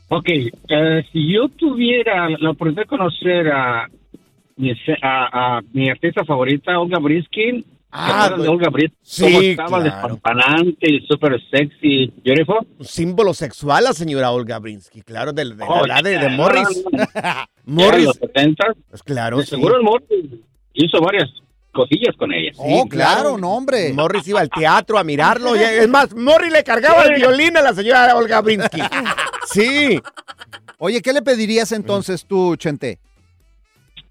Ok, 0.08 0.28
eh, 0.30 1.04
si 1.12 1.30
yo 1.30 1.50
tuviera 1.50 2.30
la 2.30 2.52
oportunidad 2.52 2.84
de 2.84 2.88
conocer 2.88 3.52
a 3.52 3.86
mi, 4.56 4.70
a, 5.02 5.56
a 5.58 5.60
mi 5.74 5.90
artista 5.90 6.24
favorita, 6.24 6.80
Olga 6.80 6.98
Briskin, 7.00 7.62
Ah, 7.96 8.28
de 8.36 8.48
Olga 8.48 8.68
Brinsky? 8.70 8.96
sí, 9.02 9.22
¿Cómo 9.22 9.40
estaba 9.40 9.68
claro. 9.68 9.84
despampanante 9.84 10.90
y 10.92 11.06
súper 11.06 11.40
sexy, 11.50 12.12
beautiful? 12.24 12.66
Un 12.78 12.84
símbolo 12.84 13.32
sexual 13.34 13.84
la 13.84 13.92
señora 13.92 14.32
Olga 14.32 14.58
Brinsky, 14.58 15.02
claro, 15.02 15.32
de, 15.32 15.44
de, 15.44 15.64
Oh, 15.68 15.86
la- 15.86 16.02
de, 16.02 16.18
de. 16.18 16.28
Morris. 16.30 16.82
Morris, 17.64 18.04
los 18.06 18.16
70. 18.16 18.64
pues 18.90 19.02
claro, 19.02 19.38
De 19.38 19.44
sí. 19.44 19.50
seguro 19.50 19.76
el 19.76 19.82
Morris 19.84 20.08
hizo 20.72 21.00
varias 21.00 21.30
cosillas 21.72 22.14
con 22.16 22.32
ella. 22.32 22.50
Sí, 22.52 22.60
Oh, 22.64 22.86
claro, 22.88 23.38
no, 23.38 23.52
hombre. 23.54 23.92
Morris 23.92 24.26
iba 24.28 24.40
al 24.40 24.50
teatro 24.50 24.98
a 24.98 25.04
mirarlo. 25.04 25.54
y- 25.56 25.60
Es 25.60 25.88
más, 25.88 26.14
Morris 26.14 26.52
le 26.52 26.62
cargaba 26.64 27.04
el 27.04 27.14
violín 27.14 27.56
a 27.56 27.62
la 27.62 27.74
señora 27.74 28.16
Olga 28.16 28.40
Brinsky. 28.40 28.80
Sí. 29.46 30.00
Oye, 30.78 31.00
¿qué 31.00 31.12
le 31.12 31.22
pedirías 31.22 31.70
entonces 31.72 32.24
tú, 32.26 32.56
Chente? 32.56 32.98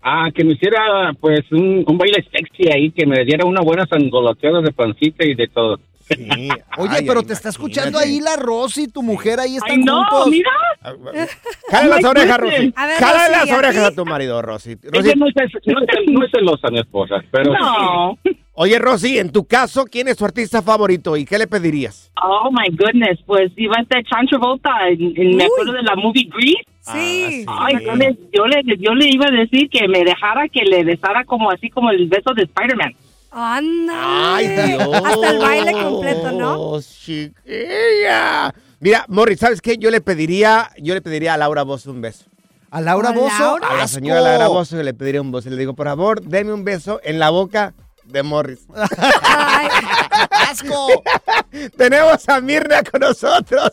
Ah, 0.04 0.30
que 0.36 0.44
me 0.44 0.54
hiciera 0.54 1.14
pues 1.20 1.42
un, 1.52 1.84
un 1.88 1.98
baile 1.98 2.26
sexy 2.30 2.70
ahí, 2.70 2.92
que 2.92 3.06
me 3.06 3.24
diera 3.24 3.46
una 3.46 3.62
buena 3.62 3.86
sangoloteada 3.86 4.60
de 4.62 4.72
pancita 4.74 5.24
y 5.26 5.34
de 5.34 5.48
todo. 5.48 5.80
sí. 6.10 6.28
Oye, 6.78 6.90
Ay, 7.00 7.06
pero 7.08 7.22
ay, 7.22 7.26
te 7.28 7.34
está 7.34 7.48
escuchando 7.50 7.98
ahí 7.98 8.20
la 8.20 8.36
Rosy, 8.36 8.88
tu 8.90 9.02
mujer, 9.02 9.40
ahí 9.40 9.56
están 9.56 9.72
¡Ay, 9.72 9.78
no! 9.86 10.04
juntos. 10.06 10.28
¡Mira! 10.30 10.50
Jale 11.70 11.90
las 11.90 12.02
my 12.02 12.06
orejas, 12.10 12.38
goodness. 12.40 12.60
Rosy. 12.60 12.74
A 12.76 12.86
ver, 12.88 12.98
Jale 13.00 13.18
Rosy, 13.20 13.32
las 13.32 13.46
¿y 13.48 13.50
a 13.52 13.58
orejas 13.58 13.88
ti? 13.88 13.94
a 13.94 13.96
tu 13.96 14.06
marido, 14.06 14.42
Rosy. 14.42 14.76
Rosy, 14.84 15.08
Ella 15.10 15.14
no 15.18 15.28
es, 15.28 15.34
no, 15.36 15.80
es, 15.80 15.88
no 16.12 16.26
es 16.26 16.32
celosa, 16.32 16.70
mi 16.70 16.80
esposa, 16.80 17.16
pero... 17.32 17.54
No. 17.54 18.18
Oye, 18.56 18.78
Rosy, 18.78 19.18
en 19.18 19.32
tu 19.32 19.46
caso, 19.48 19.86
¿quién 19.86 20.08
es 20.08 20.18
tu 20.18 20.26
artista 20.26 20.62
favorito 20.62 21.18
y 21.18 21.26
qué 21.26 21.40
le 21.40 21.48
pedirías? 21.48 22.12
Oh 22.24 22.52
my 22.52 22.68
goodness, 22.78 23.20
pues 23.26 23.52
iba 23.58 23.74
a 23.78 23.82
estar 23.82 24.04
John 24.12 24.28
Travolta, 24.28 24.70
en- 24.90 25.14
en- 25.20 25.36
me 25.38 25.46
acuerdo 25.46 25.72
de 25.74 25.82
la 25.82 25.96
movie 25.96 26.30
Grease. 26.30 26.64
Sí. 26.82 27.46
Ah, 27.48 27.66
Ay, 27.68 27.84
yo 27.84 27.96
le, 27.96 28.16
yo, 28.32 28.46
le, 28.46 28.62
yo 28.78 28.94
le 28.94 29.08
iba 29.10 29.26
a 29.26 29.32
decir 29.32 29.70
que 29.70 29.88
me 29.88 30.04
dejara 30.04 30.48
que 30.50 30.64
le 30.66 30.84
besara 30.84 31.24
como 31.24 31.50
así 31.50 31.70
como 31.70 31.90
el 31.90 32.08
beso 32.08 32.32
de 32.36 32.44
Spider-Man. 32.44 32.94
Anda. 33.32 34.36
Ay, 34.36 34.48
Dios. 34.50 34.88
Hasta 35.04 35.30
el 35.32 35.40
baile 35.40 35.72
completo, 35.72 36.32
¿no? 36.34 36.80
Chiquilla. 36.82 38.54
Mira, 38.84 39.06
Morris, 39.08 39.40
¿sabes 39.40 39.62
qué? 39.62 39.78
Yo 39.78 39.90
le 39.90 40.02
pediría, 40.02 40.70
yo 40.78 40.94
le 40.94 41.02
pediría 41.02 41.34
a 41.34 41.38
Laura 41.38 41.64
Bozo 41.64 41.92
un 41.92 42.02
beso. 42.02 42.26
¿A 42.70 42.82
Laura 42.82 43.10
¿A 43.10 43.14
Bozo? 43.14 43.40
Laura? 43.40 43.68
A 43.70 43.76
la 43.78 43.84
¡Asco! 43.84 43.96
señora 43.96 44.20
Laura 44.22 44.48
Bozo 44.50 44.82
le 44.84 44.94
pediría 44.94 45.22
un 45.22 45.32
beso. 45.32 45.50
Le 45.50 45.56
digo, 45.58 45.74
por 45.74 45.88
favor, 45.88 46.22
deme 46.22 46.52
un 46.54 46.66
beso 46.66 47.00
en 47.04 47.18
la 47.20 47.30
boca 47.30 47.74
de 48.04 48.24
Morris. 48.24 48.68
Ay, 49.24 49.68
¡Asco! 50.50 50.88
Tenemos 51.78 52.28
a 52.28 52.42
Mirna 52.42 52.84
con 52.84 53.00
nosotros. 53.02 53.72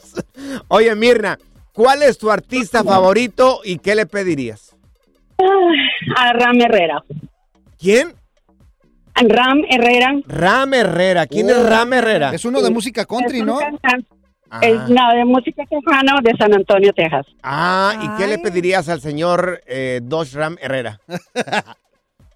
Oye, 0.68 0.94
Mirna, 0.94 1.38
¿cuál 1.72 2.02
es 2.04 2.16
tu 2.16 2.30
artista 2.30 2.84
favorito 2.84 3.60
y 3.64 3.78
qué 3.78 3.94
le 3.96 4.06
pedirías? 4.06 4.76
A 6.16 6.32
Ram 6.34 6.60
Herrera. 6.60 7.02
¿Quién? 7.78 8.14
A 9.14 9.22
Ram 9.22 9.62
Herrera. 9.68 10.12
Ram 10.26 10.74
Herrera. 10.74 11.26
¿Quién 11.26 11.46
Oh, 11.46 11.50
es 11.50 11.66
Ram 11.68 11.92
Herrera? 11.94 12.32
Es 12.32 12.44
uno 12.44 12.60
de 12.62 12.70
música 12.70 13.04
country, 13.06 13.38
Es 13.38 13.40
un 13.42 13.46
¿no? 13.48 13.58
cantante, 13.58 14.06
Ah. 14.12 14.16
Es, 14.62 14.88
no, 14.88 15.12
de 15.14 15.24
música 15.24 15.64
tejana 15.66 16.14
de 16.22 16.36
San 16.36 16.52
Antonio, 16.54 16.92
Texas. 16.92 17.26
Ah, 17.42 17.94
¿y 18.02 18.18
qué 18.20 18.26
le 18.26 18.38
pedirías 18.38 18.88
al 18.88 19.00
señor 19.00 19.60
eh, 19.66 20.00
Dosh 20.02 20.34
Ram 20.34 20.56
Herrera? 20.60 21.00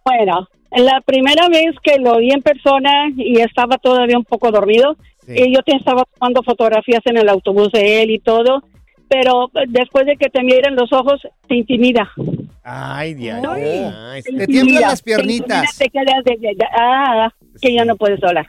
Bueno, 0.04 0.48
la 0.70 1.00
primera 1.00 1.48
vez 1.48 1.74
que 1.82 1.98
lo 1.98 2.18
vi 2.18 2.30
en 2.30 2.42
persona 2.42 3.08
y 3.16 3.40
estaba 3.40 3.78
todavía 3.78 4.18
un 4.18 4.24
poco 4.24 4.50
dormido, 4.50 4.96
Sí. 5.26 5.32
y 5.34 5.54
yo 5.54 5.62
te 5.62 5.74
estaba 5.74 6.02
tomando 6.18 6.42
fotografías 6.42 7.00
en 7.06 7.16
el 7.16 7.30
autobús 7.30 7.72
de 7.72 8.02
él 8.02 8.10
y 8.10 8.18
todo, 8.18 8.62
pero 9.08 9.50
después 9.68 10.04
de 10.04 10.16
que 10.18 10.28
te 10.28 10.42
miren 10.42 10.76
los 10.76 10.92
ojos, 10.92 11.22
te 11.48 11.54
intimida. 11.56 12.10
Ay, 12.62 13.14
Dios. 13.14 13.38
Ay. 13.48 14.22
Te 14.22 14.46
tiemblan 14.46 14.82
las 14.82 15.00
piernitas. 15.02 15.78
Te, 15.78 15.84
intimida, 15.86 16.04
te 16.04 16.12
quedas 16.12 16.24
de, 16.24 16.36
de- 16.48 16.54
de- 16.54 16.66
ah, 16.78 17.30
que 17.62 17.72
ya 17.72 17.86
no 17.86 17.96
puedes 17.96 18.22
hablar. 18.22 18.44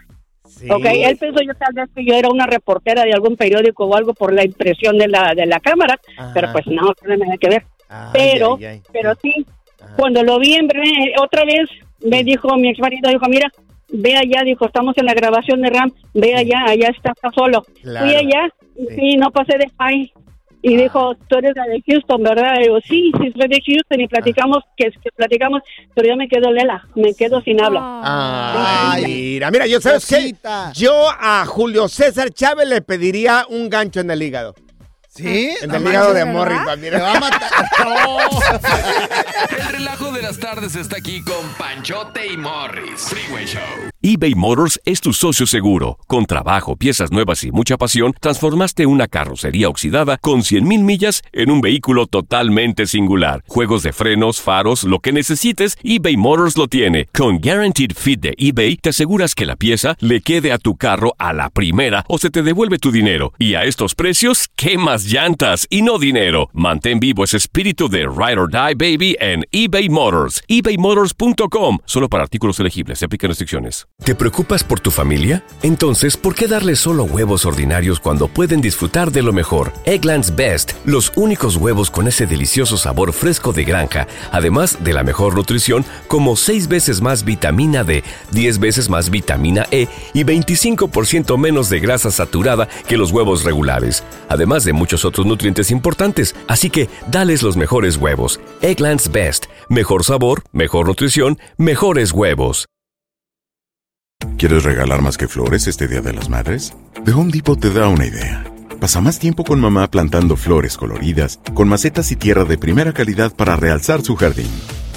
Sí. 0.48 0.70
Ok, 0.70 0.86
él 0.86 1.18
pensó 1.18 1.42
yo 1.42 1.54
tal 1.56 1.74
vez 1.74 1.90
que 1.96 2.06
yo 2.06 2.14
era 2.16 2.30
una 2.30 2.46
reportera 2.46 3.04
de 3.04 3.14
algún 3.14 3.36
periódico 3.36 3.86
o 3.86 3.96
algo 3.96 4.14
por 4.14 4.34
la 4.34 4.44
impresión 4.46 4.98
de 4.98 5.08
la, 5.08 5.34
de 5.36 5.46
la 5.46 5.60
cámara, 5.60 6.00
Ajá. 6.18 6.32
pero 6.34 6.52
pues 6.52 6.68
no, 6.68 6.82
no 6.84 6.94
tiene 6.94 7.18
nada 7.18 7.38
que 7.38 7.50
ver. 7.50 7.64
Ay, 7.90 8.10
pero, 8.14 8.56
ay, 8.60 8.66
ay. 8.66 8.82
pero 8.92 9.14
sí, 9.22 9.46
Ajá. 9.82 9.96
cuando 9.98 10.24
lo 10.24 10.40
vi 10.40 10.54
en 10.56 10.68
breve, 10.68 11.14
otra 11.22 11.44
vez, 11.46 11.70
me 12.06 12.24
dijo 12.24 12.56
mi 12.58 12.70
ex 12.70 12.80
marido, 12.80 13.10
dijo, 13.10 13.26
mira, 13.28 13.50
ve 13.90 14.16
allá, 14.16 14.44
dijo, 14.44 14.66
estamos 14.66 14.98
en 14.98 15.06
la 15.06 15.14
grabación 15.14 15.62
de 15.62 15.70
Ram, 15.70 15.92
ve 16.14 16.36
allá, 16.36 16.64
allá 16.68 16.90
está, 16.90 17.12
está 17.12 17.30
solo. 17.32 17.64
Claro. 17.82 18.06
Fui 18.06 18.16
allá, 18.16 18.50
y 18.78 18.88
Sí. 18.96 19.18
no 19.18 19.32
pasé 19.32 19.58
de 19.58 19.70
ahí. 19.78 20.12
Y 20.68 20.78
dijo, 20.78 21.16
tú 21.28 21.38
eres 21.38 21.56
la 21.56 21.66
de 21.66 21.80
Houston, 21.86 22.24
¿verdad? 22.24 22.56
Y 22.58 22.64
digo, 22.64 22.80
sí, 22.82 23.12
sí, 23.22 23.32
soy 23.38 23.48
de 23.48 23.62
Houston 23.64 24.02
y 24.02 24.08
platicamos, 24.08 24.64
que, 24.76 24.90
que 24.90 25.12
platicamos, 25.16 25.62
pero 25.94 26.08
yo 26.08 26.16
me 26.18 26.28
quedo 26.28 26.52
lela, 26.52 26.84
me 26.96 27.14
quedo 27.14 27.40
sin 27.42 27.62
habla. 27.62 28.02
Ay, 28.04 29.04
Ay, 29.04 29.04
mira, 29.06 29.52
mira, 29.52 29.68
yo 29.68 29.80
sabes 29.80 30.08
qué? 30.08 30.34
Yo 30.74 31.06
a 31.20 31.46
Julio 31.46 31.88
César 31.88 32.32
Chávez 32.32 32.68
le 32.68 32.82
pediría 32.82 33.46
un 33.48 33.70
gancho 33.70 34.00
en 34.00 34.10
el 34.10 34.24
hígado. 34.24 34.56
¿Sí? 35.16 35.56
En 35.62 35.70
No 35.70 35.76
el 35.78 35.88
hígado 35.88 36.14
de. 36.14 36.26
Morris 36.26 36.60
también. 36.66 36.94
va 36.96 37.16
a 37.16 37.20
matar. 37.22 37.52
El 39.58 39.68
relajo 39.70 40.12
de 40.12 40.22
las 40.22 40.38
tardes 40.40 40.76
está 40.76 40.98
aquí 40.98 41.22
con 41.22 41.48
Panchote 41.58 42.28
y 42.28 42.36
Morris. 42.36 43.08
Freeway 43.10 43.46
Show. 43.46 43.62
eBay 44.02 44.36
Motors 44.36 44.80
es 44.84 45.00
tu 45.00 45.14
socio 45.14 45.46
seguro. 45.46 45.98
Con 46.08 46.26
trabajo, 46.26 46.76
piezas 46.76 47.12
nuevas 47.12 47.44
y 47.46 47.52
mucha 47.52 47.78
pasión, 47.78 48.14
transformaste 48.20 48.86
una 48.86 49.08
carrocería 49.08 49.70
oxidada 49.70 50.18
con 50.18 50.42
100.000 50.42 50.84
millas 50.84 51.22
en 51.32 51.50
un 51.50 51.62
vehículo 51.62 52.08
totalmente 52.08 52.86
singular. 52.86 53.44
Juegos 53.48 53.84
de 53.84 53.94
frenos, 53.94 54.42
faros, 54.42 54.84
lo 54.84 55.00
que 55.00 55.14
necesites, 55.14 55.78
eBay 55.84 56.18
Motors 56.18 56.58
lo 56.58 56.68
tiene. 56.68 57.08
Con 57.14 57.40
Guaranteed 57.40 57.92
Fit 57.96 58.20
de 58.20 58.34
eBay, 58.38 58.78
te 58.78 58.90
aseguras 58.90 59.34
que 59.34 59.46
la 59.46 59.56
pieza 59.56 59.96
le 60.00 60.20
quede 60.22 60.52
a 60.52 60.58
tu 60.58 60.76
carro 60.76 61.16
a 61.20 61.32
la 61.34 61.50
primera 61.50 62.04
o 62.10 62.18
se 62.18 62.30
te 62.30 62.44
devuelve 62.44 62.80
tu 62.80 62.92
dinero. 62.92 63.34
Y 63.40 63.56
a 63.56 63.64
estos 63.64 63.96
precios, 63.96 64.50
¿qué 64.56 64.78
más 64.78 65.05
llantas 65.06 65.66
y 65.70 65.82
no 65.82 65.98
dinero? 65.98 66.50
Mantén 66.54 67.00
vivo 67.00 67.24
ese 67.24 67.38
espíritu 67.38 67.90
de 67.90 68.02
Ride 68.02 68.40
or 68.40 68.52
Die 68.52 68.76
Baby 68.76 69.16
en 69.20 69.44
eBay 69.52 69.90
Motors. 69.90 70.44
ebaymotors.com. 70.48 71.80
Solo 71.86 72.10
para 72.10 72.24
artículos 72.24 72.60
elegibles. 72.60 73.00
Se 73.00 73.06
aplican 73.06 73.30
restricciones. 73.30 73.88
¿Te 74.04 74.14
preocupas 74.14 74.64
por 74.64 74.80
tu 74.80 74.92
familia? 74.92 75.44
Entonces, 75.64 76.18
¿por 76.18 76.36
qué 76.36 76.48
darles 76.48 76.80
solo 76.80 77.06
huevos 77.06 77.46
ordinarios 77.46 78.00
cuando 78.00 78.28
pueden 78.28 78.62
disfrutar 78.62 79.12
de 79.12 79.22
lo 79.24 79.34
mejor? 79.34 79.74
Eggland's 79.86 80.36
Best, 80.36 80.74
los 80.86 81.12
únicos 81.16 81.56
huevos 81.56 81.90
con 81.90 82.08
ese 82.08 82.28
delicioso 82.28 82.78
sabor 82.78 83.14
fresco 83.14 83.54
de 83.54 83.64
granja, 83.64 84.08
además 84.32 84.84
de 84.84 84.94
la 84.94 85.04
mejor 85.04 85.36
nutrición, 85.36 85.86
como 86.08 86.36
6 86.36 86.68
veces 86.68 87.02
más 87.02 87.26
vitamina 87.26 87.84
D, 87.84 88.04
10 88.32 88.60
veces 88.60 88.90
más 88.90 89.10
vitamina 89.10 89.66
E 89.72 89.88
y 90.14 90.24
25% 90.24 91.38
menos 91.38 91.70
de 91.70 91.80
grasa 91.80 92.12
saturada 92.12 92.68
que 92.88 92.98
los 92.98 93.12
huevos 93.12 93.44
regulares, 93.44 94.04
además 94.30 94.66
de 94.66 94.74
muchos 94.74 94.95
otros 95.04 95.26
nutrientes 95.26 95.72
importantes. 95.72 96.36
Así 96.48 96.70
que, 96.70 96.88
dales 97.12 97.44
los 97.44 97.58
mejores 97.58 97.98
huevos. 97.98 98.40
Eggland's 98.62 99.12
Best, 99.12 99.48
mejor 99.70 100.06
sabor, 100.06 100.44
mejor 100.54 100.88
nutrición, 100.88 101.40
mejores 101.58 102.12
huevos. 102.14 102.68
¿Quieres 104.38 104.64
regalar 104.64 105.02
más 105.02 105.18
que 105.18 105.28
flores 105.28 105.68
este 105.68 105.88
Día 105.88 106.02
de 106.02 106.14
las 106.14 106.30
Madres? 106.30 106.74
The 107.04 107.12
Home 107.12 107.32
Depot 107.32 107.60
te 107.60 107.72
da 107.72 107.88
una 107.88 108.06
idea. 108.06 108.44
Pasa 108.80 109.00
más 109.02 109.20
tiempo 109.20 109.44
con 109.44 109.60
mamá 109.60 109.90
plantando 109.90 110.36
flores 110.36 110.78
coloridas, 110.78 111.40
con 111.54 111.68
macetas 111.68 112.12
y 112.12 112.16
tierra 112.16 112.44
de 112.44 112.58
primera 112.58 112.94
calidad 112.94 113.34
para 113.34 113.56
realzar 113.56 114.02
su 114.02 114.16
jardín. 114.16 114.50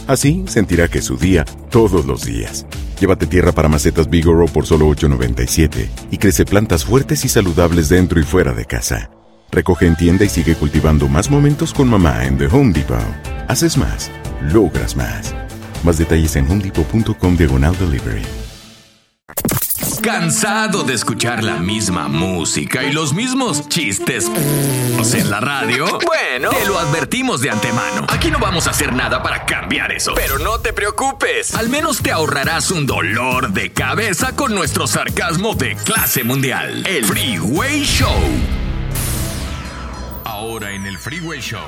Así 0.07 0.45
sentirá 0.49 0.89
que 0.89 0.99
es 0.99 1.05
su 1.05 1.17
día 1.17 1.45
todos 1.71 2.05
los 2.07 2.25
días. 2.25 2.67
Llévate 2.99 3.27
tierra 3.27 3.53
para 3.53 3.69
macetas 3.69 4.11
Bigoro 4.11 4.47
por 4.47 4.67
solo 4.67 4.89
$8.97 4.89 5.89
y 6.11 6.19
crece 6.19 6.45
plantas 6.45 6.85
fuertes 6.85 7.25
y 7.25 7.29
saludables 7.29 7.89
dentro 7.89 8.19
y 8.19 8.25
fuera 8.25 8.53
de 8.53 8.65
casa. 8.65 9.11
Recoge 9.51 9.87
en 9.87 9.97
tienda 9.97 10.25
y 10.25 10.29
sigue 10.29 10.55
cultivando 10.55 11.09
más 11.09 11.31
momentos 11.31 11.73
con 11.73 11.89
mamá 11.89 12.25
en 12.25 12.39
The 12.39 12.47
Home 12.47 12.73
Depot. 12.73 12.99
Haces 13.49 13.77
más, 13.77 14.11
logras 14.53 14.97
más. 14.97 15.35
Más 15.83 15.99
detalles 15.99 16.37
en 16.37 16.51
homedepot.com 16.51 17.37
diagonal 17.37 17.77
delivery. 17.79 18.23
¿Cansado 20.03 20.85
de 20.85 20.95
escuchar 20.95 21.43
la 21.43 21.57
misma 21.57 22.09
música 22.09 22.85
y 22.85 22.93
los 22.93 23.13
mismos 23.15 23.69
chistes 23.69 24.31
en 25.15 25.31
la 25.31 25.41
radio? 25.41 25.87
Bueno, 26.07 26.51
te 26.51 26.67
lo 26.67 26.79
advertimos 26.79 27.41
de 27.41 27.51
antemano. 27.51 28.07
Aquí 28.09 28.31
no 28.31 28.39
vamos 28.39 28.67
a 28.67 28.71
hacer 28.71 28.93
nada 28.93 29.23
para 29.23 29.45
cambiar 29.45 29.93
eso. 29.93 30.13
Pero 30.15 30.39
no 30.39 30.61
te 30.61 30.73
preocupes. 30.73 31.55
Al 31.55 31.69
menos 31.69 32.01
te 32.01 32.13
ahorrarás 32.13 32.71
un 32.71 32.87
dolor 32.87 33.53
de 33.53 33.73
cabeza 33.73 34.35
con 34.35 34.55
nuestro 34.55 34.87
sarcasmo 34.87 35.55
de 35.55 35.77
clase 35.77 36.25
mundial. 36.25 36.87
El 36.87 37.05
Freeway 37.05 37.83
Show. 37.83 38.68
Ahora 40.39 40.71
en 40.71 40.87
el 40.87 40.97
Freeway 40.99 41.41
Show, 41.41 41.59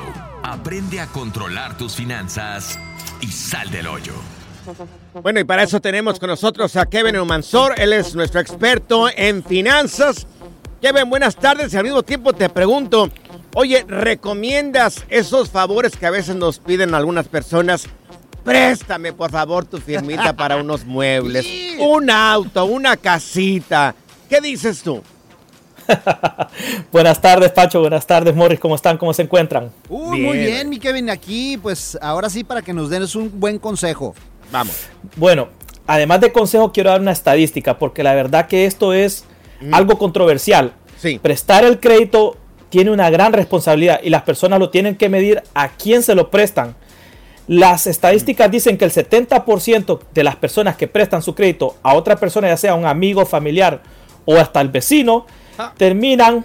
aprende 0.44 1.00
a 1.00 1.08
controlar 1.08 1.76
tus 1.76 1.96
finanzas 1.96 2.78
y 3.20 3.26
sal 3.26 3.68
del 3.68 3.88
hoyo. 3.88 4.12
Bueno, 5.24 5.40
y 5.40 5.44
para 5.44 5.64
eso 5.64 5.80
tenemos 5.80 6.20
con 6.20 6.28
nosotros 6.28 6.76
a 6.76 6.86
Kevin 6.86 7.16
Humansor. 7.16 7.74
Él 7.80 7.92
es 7.92 8.14
nuestro 8.14 8.38
experto 8.38 9.08
en 9.12 9.42
finanzas. 9.42 10.24
Kevin, 10.80 11.10
buenas 11.10 11.34
tardes. 11.34 11.74
Y 11.74 11.78
al 11.78 11.82
mismo 11.82 12.04
tiempo 12.04 12.32
te 12.32 12.48
pregunto, 12.48 13.10
oye, 13.56 13.84
¿recomiendas 13.88 15.04
esos 15.08 15.50
favores 15.50 15.96
que 15.96 16.06
a 16.06 16.10
veces 16.10 16.36
nos 16.36 16.60
piden 16.60 16.94
algunas 16.94 17.26
personas 17.26 17.88
préstame 18.44 19.12
por 19.12 19.32
favor 19.32 19.64
tu 19.64 19.78
firmita 19.78 20.36
para 20.36 20.56
unos 20.56 20.84
muebles, 20.84 21.44
un 21.80 22.08
auto, 22.08 22.66
una 22.66 22.96
casita. 22.96 23.96
¿Qué 24.28 24.40
dices 24.40 24.80
tú? 24.80 25.02
Buenas 26.92 27.20
tardes, 27.20 27.50
Pacho. 27.52 27.80
Buenas 27.80 28.06
tardes, 28.06 28.34
Morris. 28.34 28.60
¿Cómo 28.60 28.74
están? 28.74 28.98
¿Cómo 28.98 29.12
se 29.12 29.22
encuentran? 29.22 29.70
Uy, 29.88 30.20
muy 30.20 30.38
bien, 30.38 30.68
mi 30.68 30.78
Kevin. 30.78 31.10
Aquí, 31.10 31.58
pues 31.58 31.98
ahora 32.00 32.28
sí, 32.30 32.44
para 32.44 32.62
que 32.62 32.72
nos 32.72 32.90
den 32.90 33.04
un 33.14 33.40
buen 33.40 33.58
consejo. 33.58 34.14
Vamos. 34.52 34.86
Bueno, 35.16 35.48
además 35.86 36.20
de 36.20 36.32
consejo, 36.32 36.72
quiero 36.72 36.90
dar 36.90 37.00
una 37.00 37.12
estadística, 37.12 37.78
porque 37.78 38.02
la 38.02 38.14
verdad 38.14 38.46
que 38.46 38.66
esto 38.66 38.92
es 38.92 39.24
Mm. 39.60 39.74
algo 39.74 39.98
controversial. 39.98 40.72
Sí. 40.98 41.18
Prestar 41.18 41.64
el 41.64 41.80
crédito 41.80 42.36
tiene 42.70 42.90
una 42.90 43.10
gran 43.10 43.32
responsabilidad 43.32 44.00
y 44.02 44.10
las 44.10 44.22
personas 44.22 44.58
lo 44.58 44.70
tienen 44.70 44.96
que 44.96 45.08
medir 45.08 45.42
a 45.54 45.68
quién 45.68 46.02
se 46.02 46.14
lo 46.14 46.30
prestan. 46.30 46.74
Las 47.46 47.86
estadísticas 47.86 48.50
dicen 48.50 48.78
que 48.78 48.84
el 48.84 48.90
70% 48.92 50.00
de 50.14 50.24
las 50.24 50.36
personas 50.36 50.76
que 50.76 50.86
prestan 50.86 51.20
su 51.20 51.34
crédito 51.34 51.76
a 51.82 51.94
otra 51.94 52.16
persona, 52.16 52.48
ya 52.48 52.56
sea 52.56 52.74
un 52.74 52.86
amigo, 52.86 53.26
familiar 53.26 53.82
o 54.24 54.36
hasta 54.36 54.60
el 54.60 54.68
vecino, 54.68 55.26
Ah. 55.58 55.72
terminan, 55.76 56.44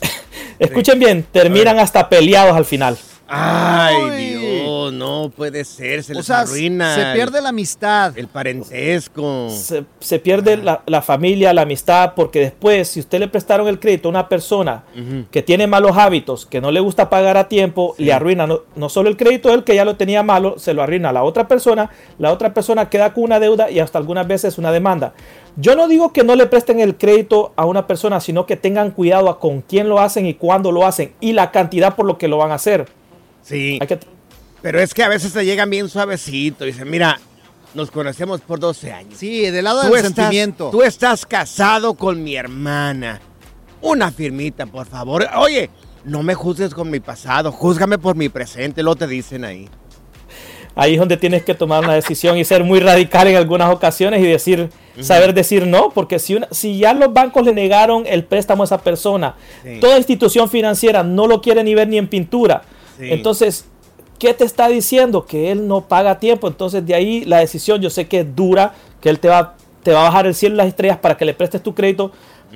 escuchen 0.58 0.98
bien, 0.98 1.26
terminan 1.32 1.78
hasta 1.78 2.08
peleados 2.08 2.56
al 2.56 2.64
final. 2.64 2.96
Ay. 3.34 4.34
Dios, 4.36 4.92
no 4.92 5.32
puede 5.34 5.64
ser, 5.64 6.04
se 6.04 6.12
O 6.12 6.16
les 6.16 6.26
sea, 6.26 6.40
arruina. 6.40 6.94
se 6.94 7.14
pierde 7.14 7.40
la 7.40 7.48
amistad. 7.48 8.12
el 8.18 8.28
parentesco. 8.28 9.48
se, 9.48 9.84
se 10.00 10.18
pierde 10.18 10.58
la, 10.58 10.82
la 10.84 11.00
familia, 11.00 11.54
la 11.54 11.62
amistad, 11.62 12.12
porque 12.14 12.40
después, 12.40 12.88
si 12.88 13.00
usted 13.00 13.20
le 13.20 13.28
prestaron 13.28 13.68
el 13.68 13.80
crédito 13.80 14.08
a 14.08 14.10
una 14.10 14.28
persona 14.28 14.84
que 15.30 15.40
tiene 15.42 15.66
malos 15.66 15.96
hábitos, 15.96 16.44
que 16.44 16.60
no 16.60 16.70
le 16.70 16.80
gusta 16.80 17.08
pagar 17.08 17.38
a 17.38 17.48
tiempo, 17.48 17.94
le 17.96 18.12
arruina 18.12 18.46
no, 18.46 18.62
no 18.76 18.90
solo 18.90 19.08
el 19.08 19.16
crédito 19.16 19.52
él 19.54 19.64
que 19.64 19.74
ya 19.74 19.86
lo 19.86 19.96
tenía 19.96 20.22
malo, 20.22 20.58
se 20.58 20.74
lo 20.74 20.82
arruina 20.82 21.08
a 21.08 21.12
la 21.14 21.22
otra 21.22 21.48
persona, 21.48 21.88
la 22.18 22.32
otra 22.32 22.52
persona 22.52 22.90
queda 22.90 23.14
con 23.14 23.24
una 23.24 23.40
deuda 23.40 23.70
y 23.70 23.78
hasta 23.78 23.96
algunas 23.96 24.26
veces 24.26 24.58
una 24.58 24.72
demanda. 24.72 25.14
Yo 25.56 25.76
no 25.76 25.86
digo 25.86 26.12
que 26.12 26.24
no 26.24 26.34
le 26.34 26.46
presten 26.46 26.80
el 26.80 26.96
crédito 26.96 27.52
a 27.56 27.66
una 27.66 27.86
persona, 27.86 28.20
sino 28.20 28.46
que 28.46 28.56
tengan 28.56 28.90
cuidado 28.90 29.28
a 29.28 29.38
con 29.38 29.60
quién 29.60 29.88
lo 29.88 30.00
hacen 30.00 30.26
y 30.26 30.34
cuándo 30.34 30.72
lo 30.72 30.86
hacen 30.86 31.12
y 31.20 31.32
la 31.32 31.50
cantidad 31.50 31.94
por 31.94 32.06
lo 32.06 32.16
que 32.16 32.28
lo 32.28 32.38
van 32.38 32.52
a 32.52 32.54
hacer. 32.54 32.86
Sí, 33.42 33.78
Hay 33.80 33.86
que, 33.86 33.98
pero 34.62 34.80
es 34.80 34.94
que 34.94 35.02
a 35.02 35.08
veces 35.08 35.32
te 35.32 35.44
llegan 35.44 35.68
bien 35.68 35.88
suavecito. 35.88 36.64
Dicen, 36.64 36.88
mira, 36.88 37.20
nos 37.74 37.90
conocemos 37.90 38.40
por 38.40 38.60
12 38.60 38.92
años. 38.92 39.14
Sí, 39.18 39.50
del 39.50 39.64
lado 39.64 39.82
tú, 39.82 39.88
del 39.88 39.96
estás, 39.96 40.14
sentimiento. 40.14 40.70
tú 40.70 40.82
estás 40.82 41.26
casado 41.26 41.94
con 41.94 42.22
mi 42.22 42.36
hermana. 42.36 43.20
Una 43.80 44.12
firmita, 44.12 44.66
por 44.66 44.86
favor. 44.86 45.26
Oye, 45.36 45.68
no 46.04 46.22
me 46.22 46.34
juzgues 46.34 46.72
con 46.72 46.88
mi 46.90 47.00
pasado, 47.00 47.50
júzgame 47.52 47.98
por 47.98 48.14
mi 48.16 48.28
presente, 48.28 48.82
lo 48.82 48.94
te 48.94 49.06
dicen 49.06 49.44
ahí. 49.44 49.68
Ahí 50.74 50.94
es 50.94 50.98
donde 50.98 51.16
tienes 51.16 51.42
que 51.44 51.54
tomar 51.54 51.84
una 51.84 51.94
decisión 51.94 52.36
y 52.38 52.44
ser 52.44 52.64
muy 52.64 52.80
radical 52.80 53.26
en 53.28 53.36
algunas 53.36 53.72
ocasiones 53.72 54.20
y 54.20 54.26
decir, 54.26 54.70
saber 55.00 55.34
decir 55.34 55.66
no, 55.66 55.90
porque 55.90 56.18
si, 56.18 56.34
una- 56.34 56.48
si 56.50 56.78
ya 56.78 56.92
los 56.94 57.12
bancos 57.12 57.44
le 57.44 57.52
negaron 57.52 58.04
el 58.06 58.24
préstamo 58.24 58.62
a 58.62 58.66
esa 58.66 58.78
persona, 58.78 59.34
Sí. 59.62 59.78
toda 59.80 59.96
institución 59.98 60.48
financiera 60.48 61.02
no 61.02 61.26
lo 61.26 61.40
quiere 61.40 61.62
ni 61.64 61.74
ver 61.74 61.88
ni 61.88 61.98
en 61.98 62.08
pintura. 62.08 62.62
Sí. 62.98 63.06
Entonces, 63.10 63.64
¿qué 64.18 64.34
te 64.34 64.44
está 64.44 64.68
diciendo? 64.68 65.24
Que 65.26 65.50
él 65.50 65.66
no 65.66 65.82
paga 65.88 66.18
tiempo. 66.18 66.46
Entonces, 66.48 66.84
de 66.86 66.94
ahí 66.94 67.24
la 67.24 67.38
decisión, 67.38 67.80
yo 67.80 67.90
sé 67.90 68.06
que 68.06 68.20
es 68.20 68.36
dura, 68.36 68.74
que 69.00 69.08
él 69.10 69.18
te 69.18 69.28
va, 69.28 69.56
te 69.82 69.92
va 69.92 70.02
a 70.02 70.04
bajar 70.04 70.26
el 70.26 70.34
cielo 70.34 70.54
y 70.54 70.58
las 70.58 70.68
estrellas 70.68 70.98
para 70.98 71.16
que 71.16 71.24
le 71.24 71.34
prestes 71.34 71.62
tu 71.62 71.74
crédito. 71.74 72.12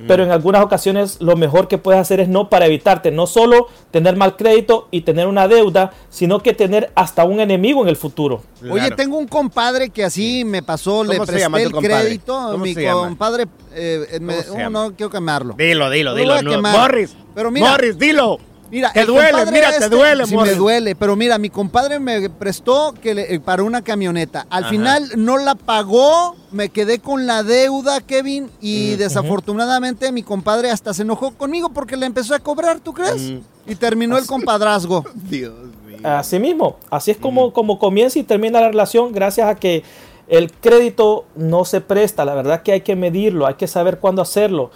Pero 0.07 0.23
en 0.23 0.31
algunas 0.31 0.63
ocasiones 0.63 1.17
lo 1.21 1.35
mejor 1.35 1.67
que 1.67 1.77
puedes 1.77 1.99
hacer 1.99 2.19
es 2.19 2.27
no 2.27 2.49
para 2.49 2.65
evitarte 2.67 3.09
no 3.11 3.25
solo 3.25 3.67
tener 3.89 4.15
mal 4.15 4.35
crédito 4.35 4.87
y 4.91 5.01
tener 5.01 5.25
una 5.27 5.47
deuda, 5.47 5.91
sino 6.09 6.43
que 6.43 6.53
tener 6.53 6.91
hasta 6.93 7.23
un 7.23 7.39
enemigo 7.39 7.81
en 7.81 7.87
el 7.89 7.95
futuro. 7.95 8.43
Oye, 8.69 8.91
tengo 8.91 9.17
un 9.17 9.27
compadre 9.27 9.89
que 9.89 10.03
así 10.03 10.43
me 10.45 10.61
pasó, 10.61 11.03
le 11.03 11.13
¿Cómo 11.13 11.25
se 11.25 11.31
presté 11.31 11.45
llama 11.45 11.61
el 11.61 11.71
crédito. 11.71 12.33
¿Cómo 12.51 12.63
Mi 12.63 12.73
se 12.73 12.83
llama? 12.83 13.01
compadre, 13.01 13.45
eh, 13.73 14.17
me- 14.21 14.33
¿Cómo 14.35 14.43
se 14.43 14.51
oh, 14.51 14.57
llama? 14.57 14.69
no 14.87 14.95
quiero 14.95 15.09
quemarlo. 15.09 15.55
Dilo, 15.57 15.89
dilo, 15.89 16.13
dilo. 16.13 16.41
no. 16.41 16.61
Morris, 16.61 17.15
Pero 17.33 17.49
mira- 17.49 17.71
Morris, 17.71 17.97
dilo. 17.97 18.37
Mira, 18.69 18.91
te 18.91 18.99
el 19.01 19.07
duele, 19.07 19.45
mira, 19.51 19.69
te 19.69 19.77
este- 19.85 19.89
duele, 19.95 20.25
sí 20.25 20.35
me 20.35 20.53
duele, 20.55 20.95
pero 20.95 21.15
mira, 21.15 21.37
mi 21.37 21.49
compadre 21.49 21.99
me 21.99 22.29
prestó 22.29 22.93
que 23.01 23.15
le- 23.15 23.35
eh, 23.35 23.39
para 23.39 23.63
una 23.63 23.81
camioneta. 23.81 24.45
Al 24.49 24.63
Ajá. 24.63 24.71
final 24.71 25.11
no 25.15 25.37
la 25.37 25.55
pagó, 25.55 26.35
me 26.51 26.67
quedé 26.69 26.99
con 26.99 27.25
la 27.27 27.43
deuda, 27.43 28.01
Kevin, 28.01 28.49
y 28.59 28.95
desafortunadamente 28.95 30.11
mi 30.11 30.23
compadre 30.23 30.69
hasta 30.71 30.93
se 30.93 31.03
enojó 31.03 31.31
conmigo 31.31 31.69
porque 31.69 31.95
le 31.97 32.05
empezó 32.05 32.35
a 32.35 32.39
cobrar, 32.39 32.79
¿tú 32.79 32.93
crees? 32.93 33.33
Y 33.65 33.75
terminó 33.75 34.17
el 34.17 34.25
compadrazgo. 34.25 35.05
Dios 35.15 35.53
mío. 35.85 35.97
Así 36.03 36.37
mismo, 36.39 36.77
así 36.89 37.11
es 37.11 37.17
como, 37.17 37.53
como 37.53 37.79
comienza 37.79 38.19
y 38.19 38.23
termina 38.23 38.59
la 38.61 38.67
relación 38.67 39.11
gracias 39.13 39.47
a 39.49 39.55
que 39.55 39.83
el 40.27 40.51
crédito 40.51 41.25
no 41.35 41.63
se 41.63 41.79
presta. 41.81 42.25
La 42.25 42.35
verdad 42.35 42.61
que 42.63 42.73
hay 42.73 42.81
que 42.81 42.95
medirlo, 42.97 43.47
hay 43.47 43.55
que 43.55 43.67
saber 43.67 43.99
cuándo 43.99 44.21
hacerlo. 44.21 44.71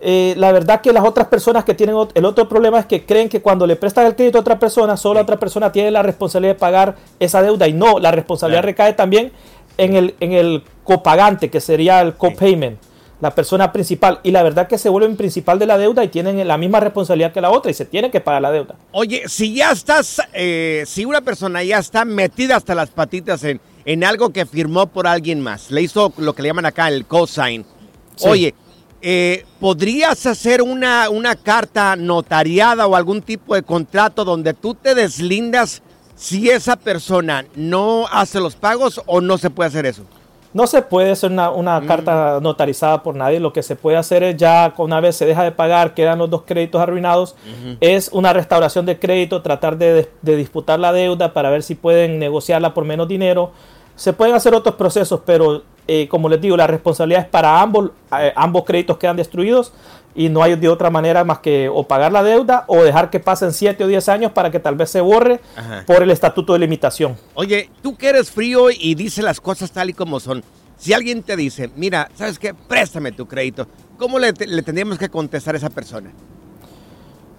Eh, 0.00 0.34
la 0.36 0.52
verdad 0.52 0.80
que 0.80 0.92
las 0.92 1.04
otras 1.04 1.28
personas 1.28 1.64
que 1.64 1.74
tienen 1.74 1.96
el 2.14 2.24
otro 2.24 2.48
problema 2.48 2.78
es 2.80 2.86
que 2.86 3.04
creen 3.04 3.28
que 3.28 3.40
cuando 3.40 3.66
le 3.66 3.76
prestan 3.76 4.06
el 4.06 4.14
crédito 4.16 4.38
a 4.38 4.40
otra 4.40 4.58
persona, 4.58 4.96
solo 4.96 5.14
la 5.14 5.22
otra 5.22 5.38
persona 5.38 5.72
tiene 5.72 5.90
la 5.90 6.02
responsabilidad 6.02 6.54
de 6.54 6.58
pagar 6.60 6.96
esa 7.20 7.42
deuda 7.42 7.68
y 7.68 7.72
no, 7.72 7.98
la 7.98 8.10
responsabilidad 8.10 8.60
Claro. 8.62 8.66
recae 8.72 8.92
también 8.94 9.32
en 9.78 9.94
el, 9.96 10.14
en 10.20 10.32
el 10.32 10.62
copagante, 10.84 11.50
que 11.50 11.60
sería 11.60 12.00
el 12.02 12.14
copayment, 12.14 12.78
la 13.20 13.34
persona 13.34 13.72
principal. 13.72 14.20
Y 14.22 14.30
la 14.30 14.42
verdad 14.42 14.68
que 14.68 14.78
se 14.78 14.88
vuelven 14.88 15.16
principal 15.16 15.58
de 15.58 15.66
la 15.66 15.78
deuda 15.78 16.04
y 16.04 16.08
tienen 16.08 16.46
la 16.46 16.58
misma 16.58 16.80
responsabilidad 16.80 17.32
que 17.32 17.40
la 17.40 17.50
otra 17.50 17.70
y 17.70 17.74
se 17.74 17.84
tiene 17.84 18.10
que 18.10 18.20
pagar 18.20 18.42
la 18.42 18.52
deuda. 18.52 18.74
Oye, 18.92 19.22
si 19.26 19.54
ya 19.54 19.72
estás, 19.72 20.20
eh, 20.32 20.84
si 20.86 21.04
una 21.04 21.20
persona 21.22 21.62
ya 21.62 21.78
está 21.78 22.04
metida 22.04 22.56
hasta 22.56 22.74
las 22.74 22.90
patitas 22.90 23.42
en, 23.44 23.60
en 23.86 24.04
algo 24.04 24.30
que 24.30 24.44
firmó 24.46 24.86
por 24.86 25.06
alguien 25.06 25.40
más, 25.40 25.70
le 25.70 25.82
hizo 25.82 26.12
lo 26.18 26.34
que 26.34 26.42
le 26.42 26.48
llaman 26.48 26.66
acá 26.66 26.88
el 26.88 27.06
cosign. 27.06 27.64
Sí. 28.16 28.28
Oye, 28.28 28.54
eh, 29.04 29.44
¿podrías 29.60 30.24
hacer 30.26 30.62
una, 30.62 31.10
una 31.10 31.36
carta 31.36 31.94
notariada 31.94 32.86
o 32.86 32.96
algún 32.96 33.20
tipo 33.22 33.54
de 33.54 33.62
contrato 33.62 34.24
donde 34.24 34.54
tú 34.54 34.74
te 34.74 34.94
deslindas 34.94 35.82
si 36.16 36.48
esa 36.48 36.76
persona 36.76 37.44
no 37.54 38.06
hace 38.10 38.40
los 38.40 38.56
pagos 38.56 39.02
o 39.06 39.20
no 39.20 39.36
se 39.36 39.50
puede 39.50 39.68
hacer 39.68 39.84
eso? 39.86 40.02
No 40.54 40.66
se 40.68 40.82
puede 40.82 41.10
hacer 41.10 41.32
una, 41.32 41.50
una 41.50 41.80
Mm. 41.80 41.86
carta 41.86 42.38
notarizada 42.40 43.02
por 43.02 43.16
nadie. 43.16 43.40
Lo 43.40 43.52
que 43.52 43.62
se 43.64 43.74
puede 43.74 43.96
hacer 43.96 44.22
es 44.22 44.36
ya, 44.36 44.72
una 44.78 45.00
vez 45.00 45.16
se 45.16 45.26
deja 45.26 45.42
de 45.42 45.50
pagar, 45.52 45.94
quedan 45.94 46.18
los 46.20 46.30
dos 46.30 46.42
créditos 46.46 46.80
arruinados, 46.80 47.34
es 47.80 48.08
una 48.12 48.32
restauración 48.32 48.86
de 48.86 48.98
crédito, 48.98 49.42
tratar 49.42 49.76
de, 49.76 50.08
de 50.22 50.36
disputar 50.36 50.78
la 50.78 50.92
deuda 50.92 51.32
para 51.34 51.50
ver 51.50 51.62
si 51.64 51.74
pueden 51.74 52.18
negociarla 52.20 52.72
por 52.72 52.84
menos 52.84 53.08
dinero. 53.08 53.50
Se 53.96 54.12
pueden 54.12 54.34
hacer 54.36 54.54
otros 54.54 54.76
procesos, 54.76 55.20
pero 55.26 55.62
eh, 55.86 56.08
como 56.08 56.28
les 56.28 56.40
digo, 56.40 56.56
la 56.56 56.66
responsabilidad 56.66 57.22
es 57.22 57.28
para 57.28 57.60
ambos. 57.60 57.90
eh, 58.18 58.32
ambos 58.36 58.64
créditos 58.64 58.96
quedan 58.98 59.16
destruidos 59.16 59.72
y 60.14 60.28
no 60.28 60.42
hay 60.42 60.54
de 60.54 60.68
otra 60.68 60.90
manera 60.90 61.24
más 61.24 61.40
que 61.40 61.68
o 61.68 61.86
pagar 61.88 62.12
la 62.12 62.22
deuda 62.22 62.64
o 62.68 62.84
dejar 62.84 63.10
que 63.10 63.18
pasen 63.20 63.52
7 63.52 63.82
o 63.82 63.86
10 63.88 64.08
años 64.08 64.32
para 64.32 64.50
que 64.50 64.60
tal 64.60 64.76
vez 64.76 64.90
se 64.90 65.00
borre 65.00 65.40
Ajá. 65.56 65.82
por 65.86 66.02
el 66.02 66.10
estatuto 66.10 66.52
de 66.52 66.60
limitación. 66.60 67.16
Oye, 67.34 67.68
tú 67.82 67.96
que 67.96 68.08
eres 68.10 68.30
frío 68.30 68.70
y 68.70 68.94
dices 68.94 69.24
las 69.24 69.40
cosas 69.40 69.72
tal 69.72 69.90
y 69.90 69.92
como 69.92 70.20
son. 70.20 70.42
Si 70.76 70.92
alguien 70.92 71.22
te 71.22 71.36
dice, 71.36 71.70
mira, 71.76 72.08
¿sabes 72.14 72.38
qué? 72.38 72.54
Préstame 72.54 73.10
tu 73.12 73.26
crédito. 73.26 73.66
¿Cómo 73.98 74.18
le, 74.18 74.32
le 74.32 74.62
tendríamos 74.62 74.98
que 74.98 75.08
contestar 75.08 75.54
a 75.54 75.58
esa 75.58 75.70
persona? 75.70 76.10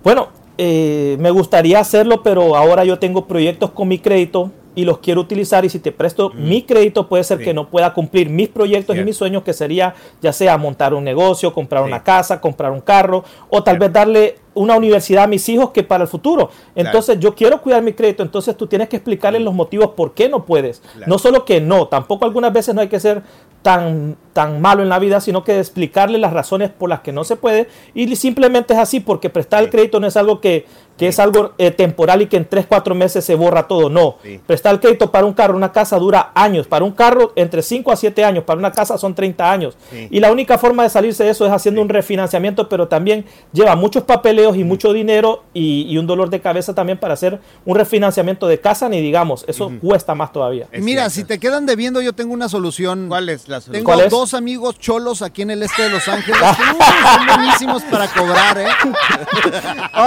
Bueno, 0.03 0.29
eh, 0.57 1.17
me 1.19 1.31
gustaría 1.31 1.79
hacerlo, 1.79 2.23
pero 2.23 2.55
ahora 2.55 2.85
yo 2.85 2.99
tengo 2.99 3.25
proyectos 3.27 3.71
con 3.71 3.87
mi 3.87 3.99
crédito 3.99 4.51
y 4.75 4.85
los 4.85 4.99
quiero 4.99 5.21
utilizar 5.21 5.65
y 5.65 5.69
si 5.69 5.79
te 5.79 5.91
presto 5.91 6.31
mi 6.35 6.61
crédito 6.63 7.07
puede 7.07 7.23
ser 7.23 7.39
Sí. 7.39 7.45
que 7.45 7.53
no 7.53 7.69
pueda 7.69 7.93
cumplir 7.93 8.29
mis 8.29 8.49
proyectos 8.49 8.95
y 8.97 9.03
mis 9.03 9.15
sueños 9.17 9.43
que 9.43 9.53
sería 9.53 9.95
ya 10.21 10.33
sea 10.33 10.57
montar 10.57 10.93
un 10.93 11.03
negocio, 11.03 11.53
comprar 11.53 11.83
Sí. 11.83 11.87
una 11.87 12.03
casa, 12.03 12.39
comprar 12.41 12.71
un 12.71 12.81
carro 12.81 13.23
o 13.49 13.63
tal 13.63 13.79
vez 13.79 13.91
darle 13.91 14.35
una 14.53 14.77
universidad 14.77 15.25
a 15.25 15.27
mis 15.27 15.47
hijos 15.49 15.71
que 15.71 15.83
para 15.83 16.03
el 16.03 16.07
futuro. 16.07 16.49
Entonces 16.75 17.19
yo 17.19 17.35
quiero 17.35 17.61
cuidar 17.61 17.81
mi 17.83 17.91
crédito, 17.91 18.23
entonces 18.23 18.55
tú 18.55 18.67
tienes 18.67 18.87
que 18.87 18.95
explicarles 18.95 19.41
los 19.41 19.53
motivos 19.53 19.89
por 19.91 20.13
qué 20.13 20.29
no 20.29 20.45
puedes. 20.45 20.79
Claro. 20.79 21.07
No 21.07 21.17
solo 21.19 21.43
que 21.43 21.59
no, 21.59 21.87
tampoco 21.89 22.23
algunas 22.23 22.53
veces 22.53 22.73
no 22.73 22.79
hay 22.81 22.87
que 22.87 22.99
ser 23.01 23.21
tan, 23.61 24.15
tan 24.31 24.61
malo 24.61 24.83
en 24.83 24.89
la 24.89 24.99
vida, 24.99 25.19
sino 25.19 25.43
que 25.43 25.59
explicarle 25.59 26.19
las 26.19 26.31
razones 26.31 26.69
por 26.69 26.87
las 26.89 26.99
que 27.01 27.11
no 27.11 27.23
se 27.23 27.35
puede 27.35 27.67
y 27.93 28.15
simplemente 28.15 28.73
es 28.73 28.79
así 28.79 28.99
porque 28.99 29.29
prestar 29.29 29.63
el 29.63 29.69
crédito 29.69 29.99
no 29.99 30.07
es 30.07 30.15
algo 30.15 30.39
que, 30.39 30.65
que 30.97 31.07
es 31.07 31.19
algo 31.19 31.53
eh, 31.57 31.71
temporal 31.71 32.21
y 32.21 32.27
que 32.27 32.37
en 32.37 32.45
3, 32.45 32.65
4 32.67 32.95
meses 32.95 33.25
se 33.25 33.35
borra 33.35 33.67
todo, 33.67 33.89
no. 33.89 34.17
Sí. 34.23 34.39
Prestar 34.45 34.73
el 34.73 34.79
crédito 34.79 35.11
para 35.11 35.25
un 35.25 35.33
carro, 35.33 35.55
una 35.55 35.71
casa 35.71 35.97
dura 35.97 36.31
años, 36.35 36.67
para 36.67 36.85
un 36.85 36.91
carro 36.91 37.33
entre 37.35 37.61
5 37.61 37.91
a 37.91 37.95
7 37.95 38.23
años, 38.23 38.43
para 38.43 38.59
una 38.59 38.71
casa 38.71 38.97
son 38.97 39.13
30 39.13 39.51
años. 39.51 39.77
Sí. 39.91 40.07
Y 40.09 40.19
la 40.19 40.31
única 40.31 40.57
forma 40.57 40.83
de 40.83 40.89
salirse 40.89 41.23
de 41.23 41.31
eso 41.31 41.45
es 41.45 41.51
haciendo 41.51 41.81
un 41.81 41.89
refinanciamiento, 41.89 42.69
pero 42.69 42.87
también 42.87 43.25
lleva 43.51 43.75
muchos 43.75 44.03
papeleos 44.03 44.57
y 44.57 44.63
mucho 44.63 44.93
dinero 44.93 45.43
y, 45.53 45.85
y 45.89 45.97
un 45.97 46.07
dolor 46.07 46.29
de 46.29 46.39
cabeza 46.39 46.73
también 46.73 46.97
para 46.97 47.13
hacer 47.15 47.39
un 47.65 47.75
refinanciamiento 47.75 48.47
de 48.47 48.59
casa, 48.59 48.89
ni 48.89 49.01
digamos, 49.01 49.45
eso 49.47 49.71
cuesta 49.81 50.15
más 50.15 50.31
todavía. 50.31 50.67
Mira, 50.73 51.09
si 51.09 51.23
te 51.23 51.39
quedan 51.39 51.65
debiendo, 51.65 52.01
yo 52.01 52.13
tengo 52.13 52.33
una 52.33 52.49
solución. 52.49 53.07
¿Cuál 53.07 53.29
es 53.29 53.47
la 53.47 53.61
solución? 53.61 53.73
Tengo 53.73 53.85
¿Cuál 53.85 54.01
es? 54.01 54.11
dos 54.11 54.33
amigos 54.33 54.79
cholos 54.79 55.21
aquí 55.21 55.41
en 55.41 55.51
el 55.51 55.63
este 55.63 55.83
de 55.83 55.89
Los 55.89 56.07
Ángeles. 56.07 56.39
que, 56.57 56.63
uh, 56.63 57.15
son 57.15 57.27
buenísimos 57.27 57.83
para 57.83 58.07
cobrar, 58.07 58.57
¿eh? 58.57 58.67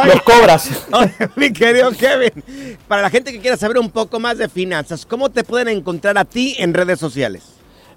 Los 0.06 0.22
cobras. 0.22 0.70
Oye, 0.92 1.12
mi 1.36 1.52
querido 1.52 1.90
Kevin, 1.92 2.76
para 2.86 3.02
la 3.02 3.10
gente 3.10 3.32
que 3.32 3.40
quiera 3.40 3.56
saber 3.56 3.78
un 3.78 3.90
poco 3.90 4.18
más 4.20 4.38
de 4.38 4.48
finanzas, 4.48 5.04
¿cómo 5.06 5.30
te 5.30 5.44
pueden 5.44 5.68
encontrar 5.68 6.16
a 6.18 6.24
ti 6.24 6.56
en 6.58 6.74
redes 6.74 6.98
sociales? 6.98 7.44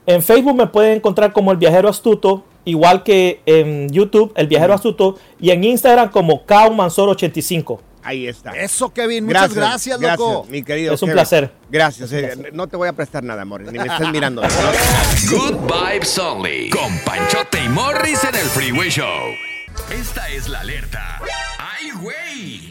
En 0.05 0.21
Facebook 0.23 0.55
me 0.55 0.67
pueden 0.67 0.97
encontrar 0.97 1.31
como 1.31 1.51
El 1.51 1.57
Viajero 1.57 1.87
Astuto, 1.89 2.43
igual 2.65 3.03
que 3.03 3.41
en 3.45 3.89
YouTube, 3.89 4.33
El 4.35 4.47
Viajero 4.47 4.73
Astuto, 4.73 5.19
y 5.39 5.51
en 5.51 5.63
Instagram 5.63 6.09
como 6.09 6.45
Mansor85. 6.45 7.79
Ahí 8.03 8.25
está. 8.27 8.51
Eso, 8.53 8.91
Kevin. 8.91 9.25
Muchas 9.25 9.53
gracias, 9.53 10.01
loco. 10.01 10.47
mi 10.49 10.63
querido. 10.63 10.91
Es 10.95 11.01
un 11.03 11.09
Kevin. 11.09 11.15
placer. 11.17 11.51
Gracias. 11.69 12.11
eh, 12.11 12.49
No 12.51 12.65
te 12.67 12.75
voy 12.75 12.87
a 12.87 12.93
prestar 12.93 13.23
nada, 13.23 13.43
amor, 13.43 13.61
ni 13.61 13.77
me 13.77 13.85
estés 13.85 14.09
mirando. 14.09 14.41
Good 15.29 15.57
vibes 15.71 16.17
only. 16.17 16.71
Con 16.71 16.97
Panchote 17.05 17.63
y 17.63 17.69
Morris 17.69 18.23
en 18.23 18.33
el 18.33 18.47
Freeway 18.47 18.89
Show. 18.89 19.05
Esta 19.91 20.27
es 20.29 20.49
la 20.49 20.61
alerta. 20.61 21.19
¡Ay, 21.59 21.91
güey! 22.01 22.70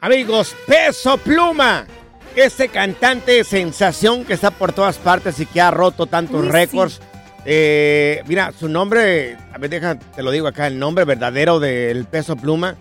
Amigos, 0.00 0.56
Peso 0.66 1.18
Pluma. 1.18 1.86
Este 2.34 2.68
cantante 2.68 3.44
sensación 3.44 4.24
que 4.24 4.32
está 4.34 4.50
por 4.50 4.72
todas 4.72 4.96
partes 4.96 5.38
y 5.40 5.46
que 5.46 5.60
ha 5.60 5.70
roto 5.70 6.06
tantos 6.06 6.40
Uy, 6.40 6.46
sí. 6.46 6.52
récords. 6.52 7.00
Eh, 7.44 8.22
mira, 8.26 8.52
su 8.58 8.68
nombre, 8.68 9.36
a 9.52 9.58
ver, 9.58 9.68
deja, 9.68 9.98
te 9.98 10.22
lo 10.22 10.30
digo 10.30 10.46
acá, 10.46 10.66
el 10.66 10.78
nombre 10.78 11.04
verdadero 11.04 11.58
del 11.58 12.04
Peso 12.04 12.36
Pluma. 12.36 12.76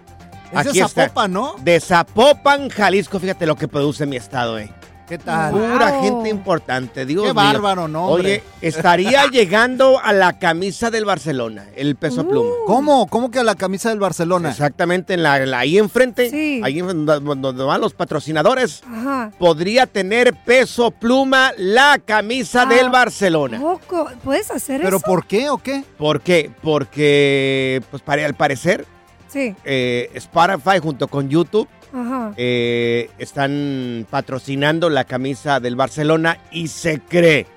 Es 0.52 0.72
de 0.72 0.80
Zapopan, 0.88 1.34
¿no? 1.34 1.56
De 1.62 1.80
Zapopan, 1.80 2.70
Jalisco. 2.70 3.20
Fíjate 3.20 3.46
lo 3.46 3.56
que 3.56 3.68
produce 3.68 4.06
mi 4.06 4.16
estado, 4.16 4.58
eh. 4.58 4.72
¿Qué 5.10 5.18
tal? 5.18 5.52
Pura 5.54 5.92
Wow. 5.92 6.04
gente 6.04 6.30
importante, 6.30 7.04
Dios 7.04 7.24
Qué 7.24 7.30
mío. 7.30 7.34
bárbaro, 7.34 7.88
¿no, 7.88 8.10
hombre? 8.10 8.44
Oye, 8.44 8.44
estaría 8.62 9.26
llegando 9.32 10.00
a 10.00 10.14
la 10.14 10.38
camisa 10.38 10.92
del 10.92 11.04
Barcelona, 11.04 11.66
el 11.76 11.96
Peso 11.96 12.28
Pluma. 12.28 12.52
¿Cómo? 12.68 13.08
¿Cómo 13.08 13.32
que 13.32 13.40
a 13.40 13.44
la 13.44 13.56
camisa 13.56 13.90
del 13.90 13.98
Barcelona? 14.00 14.52
Exactamente, 14.52 15.16
en 15.16 15.24
la, 15.24 15.40
la- 15.48 15.60
ahí 15.60 15.80
enfrente, 15.80 16.30
Sí. 16.30 16.62
ahí 16.64 16.80
donde, 16.82 17.20
donde 17.22 17.64
van 17.64 17.82
los 17.82 17.94
patrocinadores, 17.96 18.84
Ajá. 18.88 19.32
podría 19.40 19.88
tener 19.88 20.36
peso 20.46 20.92
pluma 20.92 21.54
la 21.58 21.98
camisa 22.06 22.62
Ah. 22.62 22.66
del 22.68 22.92
Barcelona. 22.92 23.60
Poco. 23.60 24.10
¿Puedes 24.24 24.52
hacer 24.52 24.80
¿Pero 24.84 24.98
eso? 24.98 25.06
por 25.08 25.26
qué 25.26 25.50
o 25.50 25.58
qué? 25.58 25.84
¿Por 25.98 26.22
qué? 26.22 26.52
Porque, 26.62 27.82
pues 27.90 28.04
para, 28.04 28.24
al 28.28 28.36
parecer, 28.36 28.86
Sí. 29.28 29.56
eh, 29.66 30.12
Spotify 30.14 30.78
junto 30.82 31.08
con 31.08 31.30
YouTube 31.30 31.68
Ajá. 31.94 32.34
eh, 32.38 33.10
están 33.18 34.06
patrocinando 34.10 34.90
la 34.90 35.04
camisa 35.06 35.60
del 35.60 35.76
Barcelona 35.76 36.38
y 36.52 36.68
se 36.68 37.00
cree, 37.00 37.48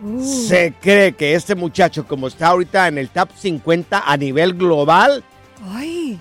Uh. 0.00 0.22
se 0.22 0.74
cree 0.80 1.12
que 1.14 1.34
este 1.34 1.56
muchacho, 1.56 2.06
como 2.06 2.28
está 2.28 2.48
ahorita 2.48 2.86
en 2.86 2.98
el 2.98 3.08
top 3.08 3.30
50 3.36 4.04
a 4.06 4.16
nivel 4.16 4.54
global, 4.54 5.24
Ay. 5.74 6.20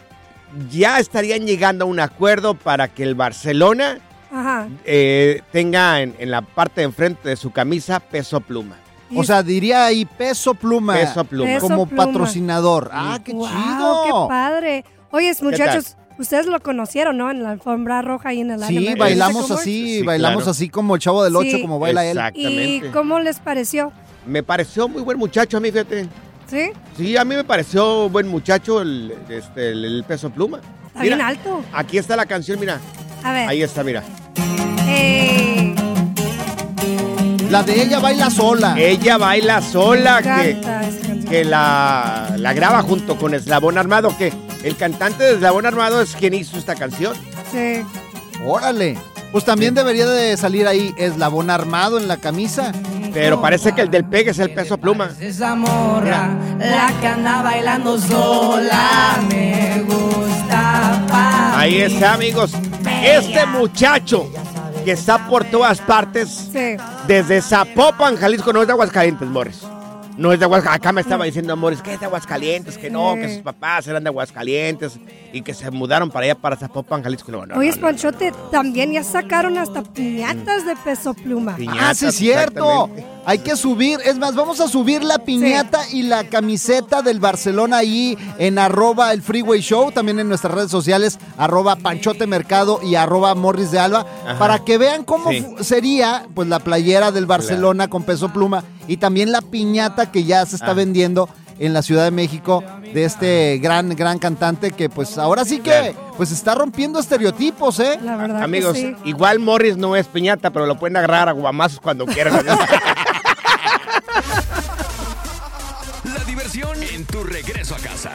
ya 0.72 0.98
estarían 1.00 1.46
llegando 1.46 1.86
a 1.86 1.88
un 1.88 2.00
acuerdo 2.00 2.56
para 2.56 2.88
que 2.88 3.04
el 3.04 3.14
Barcelona 3.14 4.00
Ajá. 4.32 4.68
eh, 4.84 5.42
tenga 5.52 6.02
en, 6.02 6.16
en 6.18 6.32
la 6.32 6.42
parte 6.42 6.82
de 6.82 6.86
enfrente 6.86 7.30
de 7.30 7.36
su 7.36 7.52
camisa 7.52 8.00
peso 8.00 8.40
pluma. 8.42 8.78
O 9.16 9.24
sea, 9.24 9.44
diría 9.44 9.86
ahí 9.86 10.06
peso 10.06 10.54
pluma. 10.56 10.96
Peso 10.96 11.24
pluma. 11.24 11.46
Peso 11.54 11.68
Como 11.68 11.86
pluma. 11.86 12.06
patrocinador. 12.08 12.90
Ah, 12.92 13.20
qué 13.24 13.32
Wow, 13.32 13.48
chido. 13.48 14.04
qué 14.06 14.12
padre. 14.28 14.86
Oye, 15.12 15.34
muchachos, 15.42 15.96
ustedes 16.18 16.46
lo 16.48 16.60
conocieron, 16.60 17.18
¿no? 17.18 17.30
En 17.32 17.44
la 17.44 17.52
alfombra 17.52 18.02
roja 18.02 18.30
ahí 18.30 18.42
en 18.42 18.52
el 18.52 18.60
Sí, 18.64 18.78
Anime. 18.78 18.96
bailamos 18.96 19.50
así, 19.52 19.98
Sí, 20.00 20.04
bailamos 20.04 20.44
claro. 20.44 20.52
así 20.52 20.70
como 20.70 20.96
el 20.96 21.02
chavo 21.02 21.24
del 21.24 21.36
8, 21.36 21.50
Sí. 21.58 21.62
como 21.62 21.80
baila 21.80 22.06
él. 22.06 22.18
¿Y 22.34 22.46
Exactamente. 22.46 22.92
cómo 22.92 23.20
les 23.20 23.40
pareció? 23.40 23.92
Me 24.26 24.44
pareció 24.44 24.88
muy 24.88 25.02
buen 25.04 25.18
muchacho 25.18 25.58
a 25.58 25.60
mí, 25.60 25.72
fíjate. 25.72 26.08
¿Sí? 26.50 26.70
Sí, 26.98 27.18
a 27.18 27.26
mí 27.26 27.36
me 27.36 27.44
pareció 27.44 28.10
buen 28.10 28.28
muchacho 28.28 28.82
el, 28.82 29.14
este, 29.30 29.72
el, 29.72 29.84
el 29.86 30.04
peso 30.06 30.30
pluma. 30.30 30.60
Está 30.88 31.02
bien 31.02 31.22
alto. 31.22 31.62
Aquí 31.74 31.98
está 31.98 32.16
la 32.16 32.26
canción, 32.26 32.60
mira. 32.60 32.80
A 33.24 33.32
ver. 33.34 33.50
Ahí 33.50 33.62
está, 33.62 33.84
mira. 33.84 34.04
Eh, 34.88 35.76
La 37.50 37.64
de 37.64 37.82
ella 37.84 38.00
baila 38.00 38.30
sola. 38.30 38.76
Ella 38.78 39.18
baila 39.18 39.62
sola, 39.62 40.22
me 40.22 40.44
que, 40.44 40.50
encanta 40.52 40.88
esa 40.88 41.08
canción. 41.08 41.26
que 41.32 41.46
la, 41.46 42.34
la 42.38 42.54
graba 42.54 42.82
junto 42.82 43.18
con 43.18 43.34
Eslabón 43.34 43.78
Armado, 43.78 44.14
que 44.18 44.32
el 44.63 44.76
cantante 44.76 45.24
de 45.24 45.34
Eslabón 45.36 45.65
Armado 45.65 46.02
es 46.02 46.15
quien 46.15 46.34
hizo 46.34 46.58
esta 46.58 46.76
canción. 46.76 47.15
Sí. 47.52 47.84
Órale. 48.46 48.98
Pues 49.32 49.43
también 49.43 49.74
debería 49.74 50.06
de 50.08 50.38
salir 50.38 50.67
ahí 50.67 50.93
eslabón 50.98 51.50
armado 51.50 51.98
en 52.00 52.08
la 52.08 52.17
camisa. 52.17 52.72
Pero 53.13 53.41
parece 53.41 53.74
que 53.74 53.82
el 53.82 53.89
del 53.91 54.06
pegue 54.06 54.32
es 54.32 54.39
el 54.39 54.54
peso 54.54 54.78
pluma. 54.78 55.10
Esa 55.20 55.56
morra, 55.56 56.30
la 56.60 56.93
que 57.02 57.08
anda 57.08 57.41
bailando 57.41 58.00
sola, 58.00 59.17
me 59.30 59.84
gusta 59.86 61.58
Ahí 61.58 61.82
está, 61.82 62.13
amigos. 62.13 62.52
Este 63.04 63.46
muchacho 63.48 64.30
que 64.86 64.91
está 64.91 65.28
por 65.28 65.43
todas 65.46 65.80
partes, 65.82 66.50
Sí. 66.54 66.78
desde 67.08 67.41
Zapopan, 67.41 68.15
Jalisco, 68.15 68.54
no 68.54 68.62
es 68.62 68.67
de 68.67 68.74
Aguascalientes, 68.74 69.28
Morris. 69.28 69.60
No 70.18 70.34
es 70.34 70.40
de 70.40 70.46
Aguascalientes. 70.46 70.82
Acá 70.86 70.92
me 70.92 71.02
estaba 71.02 71.26
diciendo 71.26 71.56
Morris 71.56 71.82
que 71.82 71.94
es 71.94 72.00
de 72.00 72.06
Aguascalientes, 72.08 72.78
que 72.78 72.90
no, 72.90 73.16
que 73.16 73.36
sus 73.36 73.44
papás 73.44 73.88
eran 73.88 74.04
de 74.04 74.10
Aguascalientes 74.10 75.00
y 75.32 75.42
que 75.44 75.54
se 75.54 75.70
mudaron 75.72 76.10
para 76.10 76.26
allá, 76.26 76.36
para 76.36 76.56
Zapopan, 76.56 77.04
Jalisco. 77.04 77.32
No, 77.32 77.46
no, 77.46 77.56
Oye, 77.58 77.70
no, 77.70 77.76
no. 77.76 77.82
Panchote, 77.82 78.34
también 78.52 78.92
ya 78.94 79.04
sacaron 79.04 79.58
hasta 79.58 79.84
piñatas 79.84 80.66
de 80.66 80.76
peso 80.78 81.14
pluma. 81.14 81.52
Ah, 81.54 81.58
Piñatas, 81.58 81.98
sí, 81.98 82.06
es 82.08 82.16
cierto. 82.16 82.90
Hay 83.26 83.40
que 83.40 83.56
subir. 83.58 84.00
Es 84.06 84.18
más, 84.18 84.36
vamos 84.36 84.60
a 84.62 84.68
subir 84.68 85.04
la 85.04 85.20
piñata 85.20 85.80
y 85.92 86.04
la 86.04 86.24
camiseta 86.24 87.02
del 87.02 87.20
Barcelona 87.20 87.78
ahí 87.78 88.18
en 88.40 88.58
arroba 88.58 89.12
el 89.14 89.22
Freeway 89.22 89.60
Show. 89.62 89.92
También 89.92 90.20
en 90.20 90.30
nuestras 90.30 90.54
redes 90.54 90.72
sociales, 90.72 91.20
arroba 91.38 91.76
Panchote 91.76 92.26
Mercado 92.26 92.80
y 92.82 92.96
arroba 92.96 93.36
Morris 93.36 93.70
de 93.72 93.80
Alba. 93.80 94.06
Ajá. 94.26 94.40
Para 94.40 94.60
que 94.64 94.78
vean 94.78 95.04
cómo 95.04 95.30
Sí. 95.32 95.46
sería 95.62 96.26
pues 96.34 96.48
la 96.48 96.60
playera 96.60 97.12
del 97.12 97.26
Barcelona 97.26 97.90
con 97.90 98.04
peso 98.04 98.30
pluma. 98.32 98.64
Y 98.88 98.97
también 98.97 99.32
la 99.32 99.41
piñata 99.41 100.12
que 100.12 100.23
ya 100.23 100.45
se 100.45 100.56
está 100.56 100.71
Ah. 100.71 100.73
vendiendo 100.73 101.30
en 101.60 101.73
la 101.73 101.82
Ciudad 101.82 102.04
de 102.04 102.12
México 102.12 102.63
de 102.93 103.04
este 103.04 103.58
gran, 103.62 103.89
gran 103.95 104.19
cantante 104.19 104.71
que 104.71 104.89
pues 104.89 105.17
ahora 105.17 105.43
sí 105.43 105.60
que 105.60 105.95
pues 106.15 106.32
está 106.32 106.54
rompiendo 106.56 107.00
estereotipos, 107.00 107.80
¿eh? 107.80 108.00
La 108.04 108.15
verdad 108.15 108.43
Amigos, 108.43 108.73
que 108.73 108.80
sí. 108.82 108.95
igual 109.06 109.39
Morris 109.39 109.76
no 109.76 109.95
es 109.95 110.06
piñata, 110.08 110.52
pero 110.52 110.65
lo 110.67 110.78
pueden 110.78 110.97
agarrar 110.97 111.30
a 111.30 111.32
guamazos 111.32 111.80
cuando 111.80 112.06
quieran. 112.06 112.45
La 116.04 116.23
diversión 116.26 116.82
en 116.84 117.06
tu 117.06 117.23
regreso 117.23 117.76
a 117.76 117.80
casa. 117.80 118.12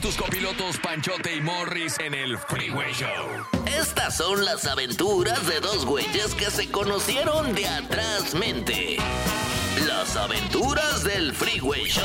Con 0.00 0.12
tus 0.12 0.16
copilotos 0.16 0.78
Panchote 0.78 1.36
y 1.36 1.40
Morris 1.42 1.96
en 1.98 2.14
el 2.14 2.38
Freeway 2.38 2.90
Show. 2.94 3.44
Estas 3.66 4.16
son 4.16 4.44
las 4.46 4.66
aventuras 4.66 5.46
de 5.46 5.60
dos 5.60 5.84
güeyes 5.84 6.34
que 6.36 6.46
se 6.46 6.70
conocieron 6.70 7.54
de 7.54 7.66
atrás 7.66 8.34
mente. 8.34 8.96
Las 9.86 10.16
aventuras 10.16 11.04
del 11.04 11.34
Freeway 11.34 11.84
Show. 11.84 12.04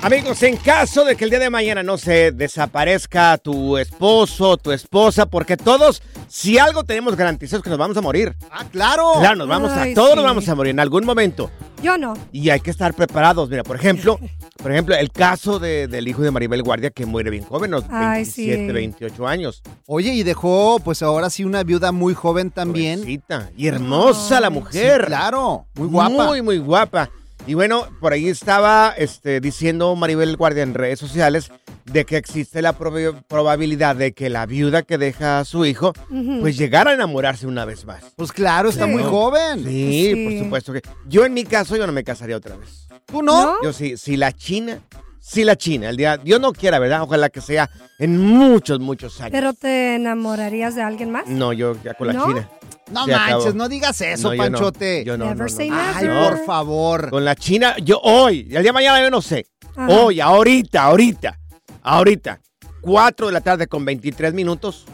Amigos, 0.00 0.42
en 0.44 0.56
caso 0.56 1.04
de 1.04 1.14
que 1.14 1.24
el 1.24 1.30
día 1.30 1.38
de 1.38 1.50
mañana 1.50 1.82
no 1.82 1.98
se 1.98 2.32
desaparezca 2.32 3.36
tu 3.36 3.76
esposo, 3.76 4.56
tu 4.56 4.72
esposa, 4.72 5.26
porque 5.26 5.58
todos, 5.58 6.02
si 6.28 6.58
algo 6.58 6.84
tenemos 6.84 7.16
garantizado 7.16 7.58
es 7.58 7.64
que 7.64 7.70
nos 7.70 7.78
vamos 7.78 7.98
a 7.98 8.02
morir. 8.02 8.34
Ah, 8.50 8.64
claro. 8.70 9.12
Claro, 9.18 9.36
nos 9.36 9.48
vamos 9.48 9.72
Ay, 9.72 9.92
a 9.92 9.94
todos 9.94 10.10
sí. 10.10 10.16
nos 10.16 10.24
vamos 10.24 10.48
a 10.48 10.54
morir 10.54 10.70
en 10.70 10.80
algún 10.80 11.04
momento. 11.04 11.50
Yo 11.82 11.98
no. 11.98 12.14
Y 12.32 12.50
hay 12.50 12.60
que 12.60 12.70
estar 12.70 12.94
preparados. 12.94 13.48
Mira, 13.50 13.62
por 13.62 13.76
ejemplo, 13.76 14.18
por 14.62 14.72
ejemplo, 14.72 14.94
el 14.94 15.10
caso 15.12 15.58
de- 15.58 15.86
del 15.88 16.08
hijo 16.08 16.22
de 16.22 16.30
Maribel 16.30 16.62
Guardia 16.62 16.90
que 16.90 17.04
muere 17.06 17.30
bien 17.30 17.44
joven, 17.44 17.74
a 17.74 17.76
los 17.76 17.84
Ay, 17.90 18.22
27, 18.24 18.66
sí. 18.66 18.72
28 18.72 19.26
años. 19.28 19.62
Oye, 19.86 20.12
y 20.14 20.22
dejó, 20.22 20.80
pues 20.80 21.02
ahora 21.02 21.28
sí, 21.30 21.44
una 21.44 21.62
viuda 21.62 21.92
muy 21.92 22.14
joven 22.14 22.50
también. 22.50 23.00
Pobrecita. 23.00 23.50
Y 23.56 23.66
hermosa 23.66 24.40
la 24.40 24.48
Sí, 24.48 24.54
mujer. 24.54 25.04
claro, 25.06 25.66
muy 25.74 25.88
guapa. 25.88 26.26
Muy, 26.26 26.42
muy 26.42 26.58
guapa. 26.58 27.10
Y 27.46 27.54
bueno, 27.54 27.86
por 28.00 28.12
ahí 28.12 28.28
estaba 28.28 28.92
este, 28.96 29.40
diciendo 29.40 29.94
Maribel 29.94 30.36
Guardia 30.36 30.64
en 30.64 30.74
redes 30.74 30.98
sociales 30.98 31.50
de 31.84 32.04
que 32.04 32.16
existe 32.16 32.60
la 32.60 32.76
prob- 32.76 33.22
probabilidad 33.28 33.94
de 33.94 34.12
que 34.12 34.28
la 34.28 34.46
viuda 34.46 34.82
que 34.82 34.98
deja 34.98 35.38
a 35.38 35.44
su 35.44 35.64
hijo, 35.64 35.92
pues 36.40 36.56
llegara 36.58 36.90
a 36.90 36.94
enamorarse 36.94 37.46
una 37.46 37.64
vez 37.64 37.84
más. 37.84 38.02
Pues 38.16 38.32
claro, 38.32 38.68
está 38.68 38.86
Sí. 38.86 38.90
muy 38.90 39.04
joven. 39.04 39.62
Sí, 39.64 40.12
Sí. 40.14 40.24
por 40.24 40.38
supuesto 40.44 40.72
que. 40.72 40.82
Yo 41.06 41.24
en 41.24 41.34
mi 41.34 41.44
caso, 41.44 41.76
yo 41.76 41.86
no 41.86 41.92
me 41.92 42.02
casaría 42.02 42.36
otra 42.36 42.56
vez. 42.56 42.88
¿Tú 43.06 43.22
no? 43.22 43.44
¿No? 43.52 43.62
Yo 43.62 43.72
sí, 43.72 43.96
si 43.96 44.16
la 44.16 44.32
China, 44.32 44.80
si 45.28 45.42
la 45.42 45.56
China, 45.56 45.88
el 45.88 45.96
día, 45.96 46.18
Dios 46.18 46.40
no 46.40 46.52
quiera, 46.52 46.78
¿verdad? 46.78 47.02
Ojalá 47.02 47.28
que 47.30 47.40
sea 47.40 47.68
en 47.98 48.16
muchos, 48.16 48.78
muchos 48.78 49.20
años. 49.20 49.32
¿Pero 49.32 49.54
te 49.54 49.96
enamorarías 49.96 50.76
de 50.76 50.82
alguien 50.82 51.10
más? 51.10 51.26
No, 51.26 51.52
yo 51.52 51.76
ya 51.82 51.94
con 51.94 52.06
la 52.06 52.12
¿No? 52.12 52.26
China. 52.26 52.48
No 52.92 53.04
Se 53.06 53.14
acabó. 53.14 53.30
manches, 53.38 53.54
no 53.56 53.68
digas 53.68 54.00
eso, 54.02 54.28
No, 54.28 54.34
yo 54.34 54.50
no. 54.50 54.58
Panchote. 54.58 55.04
Yo 55.04 55.18
no, 55.18 55.24
Never 55.24 55.38
no, 55.38 55.44
no, 55.44 55.48
say 55.48 55.68
no. 55.68 55.76
Ay, 55.76 56.06
por 56.06 56.44
favor. 56.46 57.10
Con 57.10 57.24
la 57.24 57.34
China, 57.34 57.74
yo 57.82 57.98
hoy, 58.04 58.42
el 58.42 58.48
día 58.50 58.62
de 58.62 58.72
mañana 58.72 59.02
yo 59.02 59.10
no 59.10 59.20
sé. 59.20 59.46
Ajá. 59.74 59.88
Hoy, 59.88 60.20
ahorita, 60.20 60.84
ahorita, 60.84 61.40
ahorita, 61.82 62.40
4 62.82 63.26
de 63.26 63.32
la 63.32 63.40
tarde 63.40 63.66
con 63.66 63.84
23 63.84 64.32
minutos, 64.32 64.86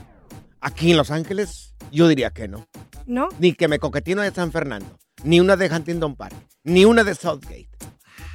aquí 0.62 0.92
en 0.92 0.96
Los 0.96 1.10
Ángeles, 1.10 1.74
yo 1.92 2.08
diría 2.08 2.30
que 2.30 2.48
no. 2.48 2.66
¿No? 3.04 3.28
Ni 3.38 3.52
que 3.52 3.68
me 3.68 3.78
coquetee 3.78 4.14
una 4.14 4.22
de 4.22 4.30
San 4.30 4.50
Fernando, 4.50 4.98
ni 5.24 5.40
una 5.40 5.56
de 5.56 5.66
Huntington 5.66 6.16
Park, 6.16 6.34
ni 6.64 6.86
una 6.86 7.04
de 7.04 7.14
Southgate. 7.14 7.68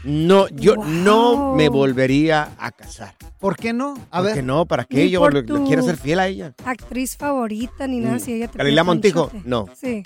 No, 0.04 0.48
yo 0.50 0.76
Wow. 0.76 0.86
no 0.86 1.56
me 1.56 1.70
volvería 1.70 2.50
a 2.60 2.72
casar. 2.72 3.16
¿Por 3.40 3.56
qué 3.58 3.74
no? 3.74 3.96
A 4.12 4.18
¿Por 4.18 4.26
ver. 4.26 4.36
qué 4.36 4.42
no? 4.42 4.66
¿Para 4.66 4.84
qué? 4.86 5.06
Ni 5.06 5.10
Yo 5.10 5.20
por 5.20 5.34
le, 5.34 5.44
quiero 5.46 5.84
ser 5.84 5.98
fiel 5.98 6.20
a 6.20 6.28
ella. 6.28 6.54
Actriz 6.66 7.18
favorita 7.18 7.88
ni 7.88 8.00
nada, 8.00 8.20
si 8.20 8.34
ella 8.34 8.48
te 8.48 8.58
Galilea 8.58 8.84
Montijo, 8.84 9.32
no. 9.44 9.66
Sí. 9.80 10.04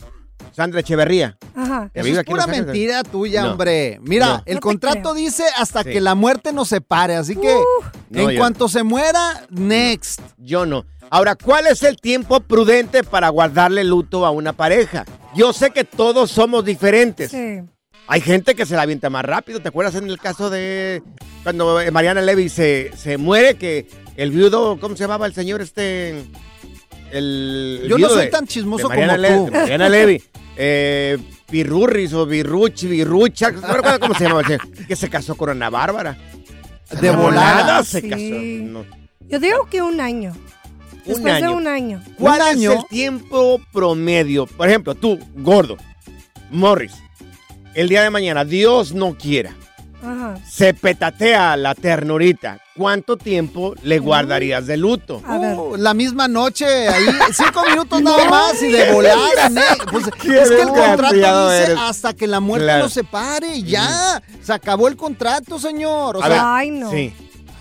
Sandra 0.53 0.79
Echeverría. 0.79 1.37
Ajá. 1.55 1.91
Eso 1.93 2.19
es 2.19 2.25
pura 2.25 2.47
mentira 2.47 3.03
tuya, 3.03 3.43
No. 3.43 3.51
hombre. 3.51 3.99
Mira, 4.01 4.27
No. 4.37 4.43
el 4.45 4.55
No 4.55 4.61
contrato 4.61 5.01
creo. 5.01 5.13
dice 5.13 5.43
hasta 5.57 5.83
Sí. 5.83 5.91
que 5.91 6.01
la 6.01 6.15
muerte 6.15 6.51
nos 6.51 6.69
separe, 6.69 7.15
así 7.15 7.35
que 7.35 7.55
No, 8.09 8.29
en 8.29 8.37
cuanto 8.37 8.67
se 8.67 8.83
muera, 8.83 9.45
next. 9.49 10.19
Yo 10.37 10.65
no. 10.65 10.85
Ahora, 11.09 11.35
¿cuál 11.35 11.67
es 11.67 11.83
el 11.83 11.97
tiempo 11.97 12.39
prudente 12.39 13.03
para 13.03 13.29
guardarle 13.29 13.83
luto 13.83 14.25
a 14.25 14.31
una 14.31 14.53
pareja? 14.53 15.05
Yo 15.35 15.53
sé 15.53 15.71
que 15.71 15.83
todos 15.83 16.31
somos 16.31 16.65
diferentes. 16.65 17.31
Sí. 17.31 17.61
Hay 18.07 18.21
gente 18.21 18.55
que 18.55 18.65
se 18.65 18.75
la 18.75 18.81
avienta 18.81 19.09
más 19.09 19.23
rápido. 19.23 19.61
¿Te 19.61 19.69
acuerdas 19.69 19.95
en 19.95 20.09
el 20.09 20.17
caso 20.19 20.49
de 20.49 21.01
cuando 21.43 21.79
eh, 21.79 21.91
Mariana 21.91 22.21
Levy 22.21 22.49
se, 22.49 22.91
se 22.97 23.17
muere? 23.17 23.55
Que 23.55 23.87
el 24.17 24.31
viudo, 24.31 24.79
¿cómo 24.79 24.95
se 24.97 25.03
llamaba 25.03 25.25
el 25.27 25.33
señor 25.33 25.61
este? 25.61 26.25
El, 27.11 27.81
el 27.83 27.89
Yo 27.89 27.97
no 27.97 28.09
soy 28.09 28.25
de- 28.25 28.31
tan 28.31 28.47
chismoso 28.47 28.87
de 28.89 28.95
Mariana 28.95 29.13
como 29.13 29.21
Le- 29.21 29.37
tú. 29.37 29.45
de 29.45 29.51
Mariana 29.59 29.89
Levy. 29.89 30.23
Eh, 30.57 31.17
Pirurris 31.49 32.13
o 32.13 32.25
Birruchi, 32.25 32.87
Birrucha, 32.87 33.51
no 33.51 33.73
recuerdo 33.73 33.99
cómo 33.99 34.13
se 34.13 34.23
llamaba, 34.23 34.41
el 34.41 34.47
señor, 34.47 34.87
que 34.87 34.95
se 34.95 35.09
casó 35.09 35.35
con 35.35 35.49
Ana 35.49 35.69
Bárbara. 35.69 36.17
De 36.99 37.11
volada. 37.11 37.83
se 37.83 38.01
Sí. 38.01 38.09
casó. 38.09 38.23
No. 38.23 38.85
Yo 39.29 39.39
digo 39.39 39.67
que 39.69 39.81
un 39.81 39.99
año. 40.01 40.33
Un 40.33 41.01
Después 41.05 41.23
de 41.23 41.31
año. 41.31 41.55
un 41.55 41.67
año. 41.67 42.03
¿Cuál 42.17 42.41
Un 42.41 42.47
es 42.63 42.69
el 42.69 42.85
tiempo 42.89 43.59
promedio? 43.73 44.45
Por 44.45 44.67
ejemplo, 44.69 44.93
tú, 44.95 45.19
gordo, 45.35 45.77
Morris, 46.51 46.93
el 47.75 47.89
día 47.89 48.03
de 48.03 48.09
mañana, 48.09 48.45
Dios 48.45 48.93
no 48.93 49.15
quiera, 49.15 49.55
Ajá. 50.03 50.37
se 50.49 50.73
petatea 50.73 51.55
la 51.57 51.75
ternurita. 51.75 52.59
¿Cuánto 52.75 53.17
tiempo 53.17 53.75
le 53.83 53.99
guardarías 53.99 54.65
de 54.65 54.77
luto? 54.77 55.21
A 55.27 55.37
ver. 55.37 55.55
Uh, 55.57 55.75
la 55.75 55.93
misma 55.93 56.27
noche, 56.27 56.65
ahí, 56.87 57.05
cinco 57.33 57.63
minutos 57.69 58.01
nada 58.01 58.29
más 58.29 58.61
y 58.63 58.71
de 58.71 58.91
volada, 58.93 59.49
ne- 59.49 59.61
Pues, 59.91 60.07
es 60.07 60.13
que 60.49 60.61
el 60.61 60.67
contrato 60.69 61.49
dice 61.51 61.63
eres. 61.65 61.77
hasta 61.79 62.13
que 62.13 62.27
la 62.27 62.39
muerte 62.39 62.65
Claro. 62.65 62.83
nos 62.83 62.93
separe 62.93 63.55
y 63.57 63.63
ya. 63.63 64.23
Se 64.41 64.53
acabó 64.53 64.87
el 64.87 64.95
contrato, 64.95 65.59
señor. 65.59 66.17
O 66.17 66.23
sea, 66.25 66.55
Ay, 66.55 66.71
no. 66.71 66.89
Sí. 66.89 67.13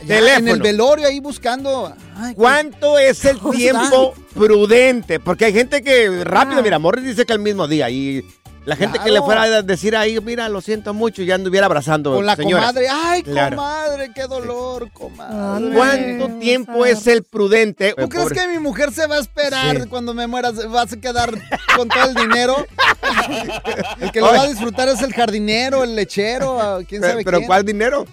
ya 0.06 0.36
en 0.36 0.48
el 0.48 0.62
velorio 0.62 1.08
ahí 1.08 1.18
buscando. 1.20 1.92
Ay, 2.16 2.34
¿Cuánto 2.34 2.98
es 2.98 3.22
el 3.24 3.38
¿Cómo 3.38 3.52
tiempo 3.52 4.14
prudente? 4.34 5.20
Porque 5.20 5.46
hay 5.46 5.52
gente 5.52 5.82
que 5.82 6.24
rápido, 6.24 6.60
Ah. 6.60 6.62
mira, 6.62 6.78
Morris 6.78 7.04
dice 7.04 7.26
que 7.26 7.32
el 7.32 7.40
mismo 7.40 7.66
día 7.66 7.90
y 7.90 8.24
la 8.66 8.76
gente 8.76 8.98
que 8.98 9.10
le 9.10 9.20
fuera 9.20 9.42
a 9.42 9.62
decir 9.62 9.96
ahí, 9.96 10.20
mira, 10.20 10.48
lo 10.48 10.60
siento 10.60 10.92
mucho, 10.94 11.22
ya 11.22 11.34
anduviera 11.34 11.66
abrazando. 11.66 12.14
Con 12.14 12.26
la 12.26 12.36
señoras. 12.36 12.66
comadre. 12.66 12.88
Ay, 12.90 13.22
Claro. 13.22 13.56
comadre, 13.56 14.12
qué 14.14 14.22
dolor, 14.26 14.90
comadre. 14.92 15.74
¿Cuánto 15.74 16.28
tiempo 16.38 16.84
es 16.86 17.06
el 17.06 17.24
prudente? 17.24 17.94
¿Tú 17.98 18.08
crees 18.08 18.32
que 18.32 18.48
mi 18.48 18.58
mujer 18.58 18.92
se 18.92 19.06
va 19.06 19.16
a 19.16 19.20
esperar 19.20 19.82
Sí. 19.82 19.88
cuando 19.88 20.12
me 20.14 20.26
muera? 20.26 20.52
¿Se 20.52 20.66
¿Vas 20.66 20.92
a 20.92 20.96
quedar 21.00 21.30
con 21.76 21.88
todo 21.88 22.04
el 22.04 22.14
dinero? 22.14 22.66
El 24.00 24.12
que 24.12 24.20
lo 24.20 24.26
va 24.26 24.42
a 24.42 24.46
disfrutar 24.46 24.88
es 24.88 25.02
el 25.02 25.12
jardinero, 25.12 25.82
el 25.82 25.96
lechero, 25.96 26.78
quién 26.88 27.00
Pero, 27.00 27.12
sabe 27.12 27.24
pero 27.24 27.38
quién. 27.38 27.46
¿cuál 27.48 27.64
dinero? 27.64 28.06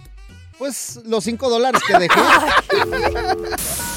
Pues 0.57 0.99
los 1.05 1.23
cinco 1.23 1.49
dólares 1.49 1.81
que 1.85 1.99
dejé. 1.99 2.19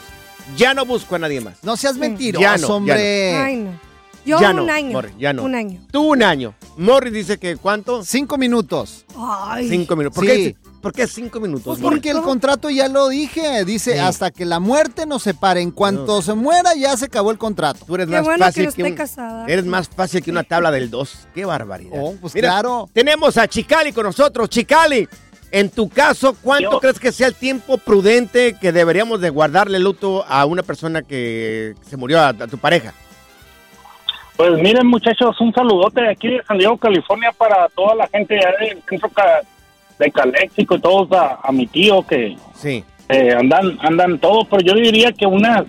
Ya 0.56 0.74
no 0.74 0.84
busco 0.84 1.14
a 1.16 1.18
nadie 1.18 1.40
más. 1.40 1.54
No 1.62 1.76
seas 1.76 1.96
mentiroso, 1.96 2.42
Ya 2.42 2.52
no, 2.52 2.56
ya 2.62 2.68
no. 2.68 2.74
hombre. 2.74 3.36
Ay, 3.36 3.56
no. 3.56 3.80
Yo 4.26 4.40
Ya 4.40 4.50
un 4.50 4.56
no, 4.66 4.72
año. 4.72 4.92
Morris, 4.92 5.12
ya 5.18 5.32
no. 5.32 5.42
Un 5.42 5.54
año. 5.54 5.80
Tú 5.90 6.12
un 6.12 6.22
año. 6.22 6.54
Morris 6.78 7.12
dice 7.12 7.38
que 7.38 7.56
¿cuánto? 7.56 8.04
Cinco 8.04 8.38
minutos. 8.38 9.04
Ay. 9.18 9.68
Cinco 9.68 9.96
minutos. 9.96 10.16
¿Por, 10.16 10.24
Sí. 10.26 10.30
qué, 10.30 10.56
¿Por 10.84 10.92
qué 10.92 11.06
cinco 11.08 11.40
minutos? 11.40 11.64
Pues 11.64 11.80
porque 11.80 12.10
el 12.10 12.20
contrato 12.20 12.70
ya 12.70 12.88
lo 12.88 13.08
dije. 13.08 13.64
Dice 13.64 13.94
Sí. 13.94 13.98
hasta 13.98 14.30
que 14.30 14.44
la 14.44 14.60
muerte 14.60 15.06
nos 15.06 15.22
separe. 15.22 15.60
En 15.62 15.70
cuanto 15.70 16.22
se 16.22 16.34
muera, 16.34 16.74
ya 16.76 16.96
se 16.96 17.06
acabó 17.06 17.30
el 17.32 17.38
contrato. 17.38 17.84
Tú 17.86 17.94
eres 17.96 18.06
Qué 18.06 18.12
más 18.12 18.22
bueno 18.24 18.38
que 18.38 18.44
fácil 18.44 18.64
no 18.64 18.66
que, 18.72 18.82
estoy 18.82 18.90
un- 18.92 18.96
casada. 18.96 19.46
Eres 19.48 19.64
más 19.64 19.88
fácil 19.88 20.22
que 20.22 20.30
una 20.30 20.42
tabla 20.44 20.70
del 20.70 20.90
2. 20.90 21.26
Qué 21.34 21.44
barbaridad. 21.44 21.98
Oh, 22.00 22.14
pues 22.20 22.34
Mira, 22.34 22.48
claro. 22.50 22.88
Tenemos 22.92 23.36
a 23.38 23.48
Chicali 23.48 23.92
con 23.92 24.04
nosotros. 24.04 24.48
Chicali, 24.50 25.08
en 25.50 25.70
tu 25.70 25.88
caso, 25.88 26.36
¿cuánto 26.42 26.72
Yo- 26.72 26.80
crees 26.80 27.00
que 27.00 27.12
sea 27.12 27.28
el 27.28 27.34
tiempo 27.34 27.78
prudente 27.78 28.56
que 28.60 28.70
deberíamos 28.70 29.20
de 29.22 29.30
guardarle 29.30 29.78
luto 29.78 30.24
a 30.28 30.44
una 30.44 30.62
persona 30.62 31.00
que 31.02 31.74
se 31.88 31.96
murió, 31.96 32.20
a, 32.20 32.28
a 32.28 32.46
tu 32.46 32.58
pareja? 32.58 32.92
Pues 34.36 34.50
miren 34.60 34.86
muchachos, 34.88 35.40
un 35.40 35.52
saludote 35.54 36.00
de 36.00 36.10
aquí 36.10 36.28
de 36.28 36.42
San 36.46 36.58
Diego, 36.58 36.76
California 36.76 37.30
para 37.38 37.68
toda 37.68 37.94
la 37.94 38.08
gente 38.08 38.36
allá 38.36 38.50
del 38.58 38.82
centro 38.88 39.08
de 39.98 40.10
Caléxico 40.10 40.74
y 40.76 40.80
todos 40.80 41.10
a, 41.12 41.38
a 41.42 41.52
mi 41.52 41.66
tío 41.66 42.04
que 42.06 42.36
Sí. 42.54 42.84
eh, 43.08 43.34
andan 43.38 43.78
andan 43.82 44.18
todos, 44.18 44.46
pero 44.50 44.62
yo 44.62 44.74
diría 44.74 45.12
que 45.12 45.26
unas 45.26 45.64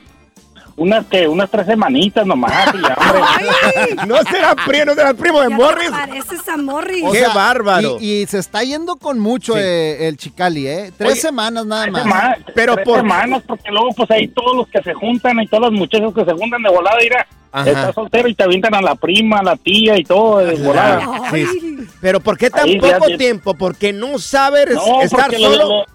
unas 0.77 1.05
que 1.05 1.25
unas 1.25 1.49
tres 1.49 1.67
semanitas 1.67 2.25
nomás 2.27 2.73
y 2.75 2.81
ya. 2.81 2.97
No 4.07 4.17
será 4.23 4.55
primo, 4.55 4.85
no 4.85 4.93
será 4.93 5.13
primo 5.13 5.39
de 5.41 5.49
Ya 5.49 5.55
Morris. 5.55 5.89
pareces 5.89 6.49
a 6.49 6.57
Morris. 6.57 7.03
O 7.05 7.11
Qué 7.13 7.19
sea, 7.19 7.29
bárbaro. 7.33 7.97
Y, 8.01 8.23
y 8.23 8.25
se 8.25 8.39
está 8.39 8.61
yendo 8.63 8.97
con 8.97 9.19
mucho 9.19 9.53
Sí. 9.53 9.59
eh, 9.61 10.07
el 10.07 10.17
Chicali, 10.17 10.67
¿eh? 10.67 10.91
Tres 10.97 11.13
Oye, 11.13 11.21
semanas 11.21 11.65
nada 11.65 11.83
Tres 11.83 11.93
más. 11.93 12.03
semanas, 12.03 12.37
Pero 12.53 12.73
tres 12.75 12.85
por- 12.85 12.97
semanas, 12.97 13.43
porque 13.47 13.71
luego 13.71 13.89
pues 13.95 14.11
ahí 14.11 14.27
todos 14.27 14.55
los 14.57 14.67
que 14.67 14.81
se 14.81 14.93
juntan 14.93 15.39
y 15.39 15.47
todos 15.47 15.63
los 15.63 15.71
muchachos 15.71 16.13
que 16.13 16.25
se 16.25 16.31
juntan 16.33 16.61
de 16.61 16.69
volada 16.69 17.01
ir 17.03 17.13
a, 17.15 17.25
Ajá. 17.53 17.69
Estás 17.69 17.95
soltero 17.95 18.27
y 18.27 18.35
te 18.35 18.43
avientan 18.43 18.75
a 18.75 18.81
la 18.81 18.95
prima, 18.95 19.37
a 19.37 19.43
la 19.43 19.55
tía 19.55 19.97
y 19.97 20.03
todo 20.03 20.39
de 20.39 20.55
volada. 20.55 21.07
Sí, 21.31 21.45
sí. 21.45 21.74
Pero 22.05 22.19
¿por 22.19 22.37
qué 22.37 22.51
tan 22.51 22.65
Ahí 22.65 22.79
ya 22.79 22.97
poco 22.99 23.07
te- 23.07 23.17
tiempo? 23.17 23.55
Porque 23.55 23.91
no 23.91 24.19
sabes 24.19 24.75
No, 24.75 25.01
estar 25.01 25.31
lo- 25.33 25.39
solo. 25.39 25.57
lo- 25.79 25.85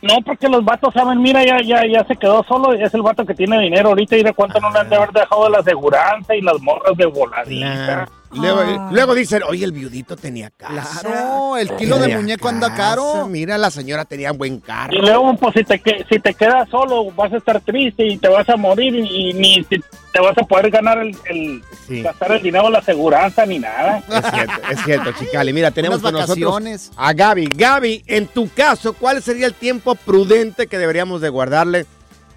no, 0.00 0.14
porque 0.24 0.48
los 0.48 0.64
vatos 0.64 0.94
saben, 0.94 1.20
mira, 1.20 1.44
ya, 1.44 1.58
ya, 1.62 1.82
ya 1.86 2.06
se 2.06 2.16
quedó 2.16 2.42
solo, 2.48 2.72
es 2.72 2.94
el 2.94 3.02
vato 3.02 3.26
que 3.26 3.34
tiene 3.34 3.58
dinero 3.60 3.90
ahorita 3.90 4.16
y 4.16 4.22
de 4.22 4.32
cuánto 4.32 4.60
no 4.60 4.70
le 4.70 4.78
han 4.78 4.88
de 4.88 4.96
haber 4.96 5.10
dejado 5.12 5.46
la 5.50 5.58
aseguranza 5.58 6.34
y 6.34 6.40
las 6.40 6.58
morras 6.62 6.96
de 6.96 7.04
voladita. 7.04 8.08
Luego, 8.32 8.60
Ah. 8.66 8.88
luego 8.90 9.14
dicen, 9.14 9.42
oye, 9.46 9.62
el 9.66 9.72
viudito 9.72 10.16
tenía 10.16 10.48
casa. 10.56 11.00
Claro, 11.02 11.58
el 11.58 11.70
kilo 11.76 11.98
de 11.98 12.16
muñeco 12.16 12.48
anda 12.48 12.68
casa, 12.70 12.76
caro. 12.96 13.28
Mira, 13.28 13.58
la 13.58 13.70
señora 13.70 14.06
tenía 14.06 14.32
buen 14.32 14.58
carro. 14.60 14.94
Y 14.94 15.00
luego, 15.02 15.36
pues, 15.36 15.52
si 15.54 15.64
te, 15.64 15.82
si 16.08 16.18
te 16.18 16.32
quedas 16.32 16.66
solo, 16.70 17.10
vas 17.12 17.30
a 17.30 17.36
estar 17.36 17.60
triste 17.60 18.06
y 18.06 18.16
te 18.16 18.28
vas 18.28 18.48
a 18.48 18.56
morir 18.56 18.94
y, 18.94 19.30
y 19.30 19.32
ni 19.34 19.62
si 19.64 19.76
te 20.14 20.20
vas 20.20 20.38
a 20.38 20.42
poder 20.44 20.70
ganar 20.70 20.98
el, 20.98 21.14
el- 21.28 22.02
gastar 22.04 22.30
el 22.32 22.40
dinero 22.42 22.70
la 22.70 22.78
aseguranza 22.78 23.44
ni 23.44 23.58
nada. 23.58 23.98
Es 23.98 24.30
cierto, 24.32 24.54
es 24.70 24.84
cierto, 24.84 25.12
Chicali. 25.18 25.52
Mira, 25.52 25.72
tenemos 25.72 26.00
con 26.00 26.12
nosotros 26.14 26.38
vacaciones. 26.38 26.92
a 26.96 27.12
Gaby. 27.12 27.46
Gaby, 27.56 28.04
en 28.06 28.28
tu 28.28 28.48
caso, 28.48 28.92
¿cuál 28.92 29.20
sería 29.24 29.46
el 29.46 29.54
tiempo 29.54 29.96
prudente 29.96 30.68
que 30.68 30.78
deberíamos 30.78 31.20
de 31.20 31.30
guardarle 31.30 31.86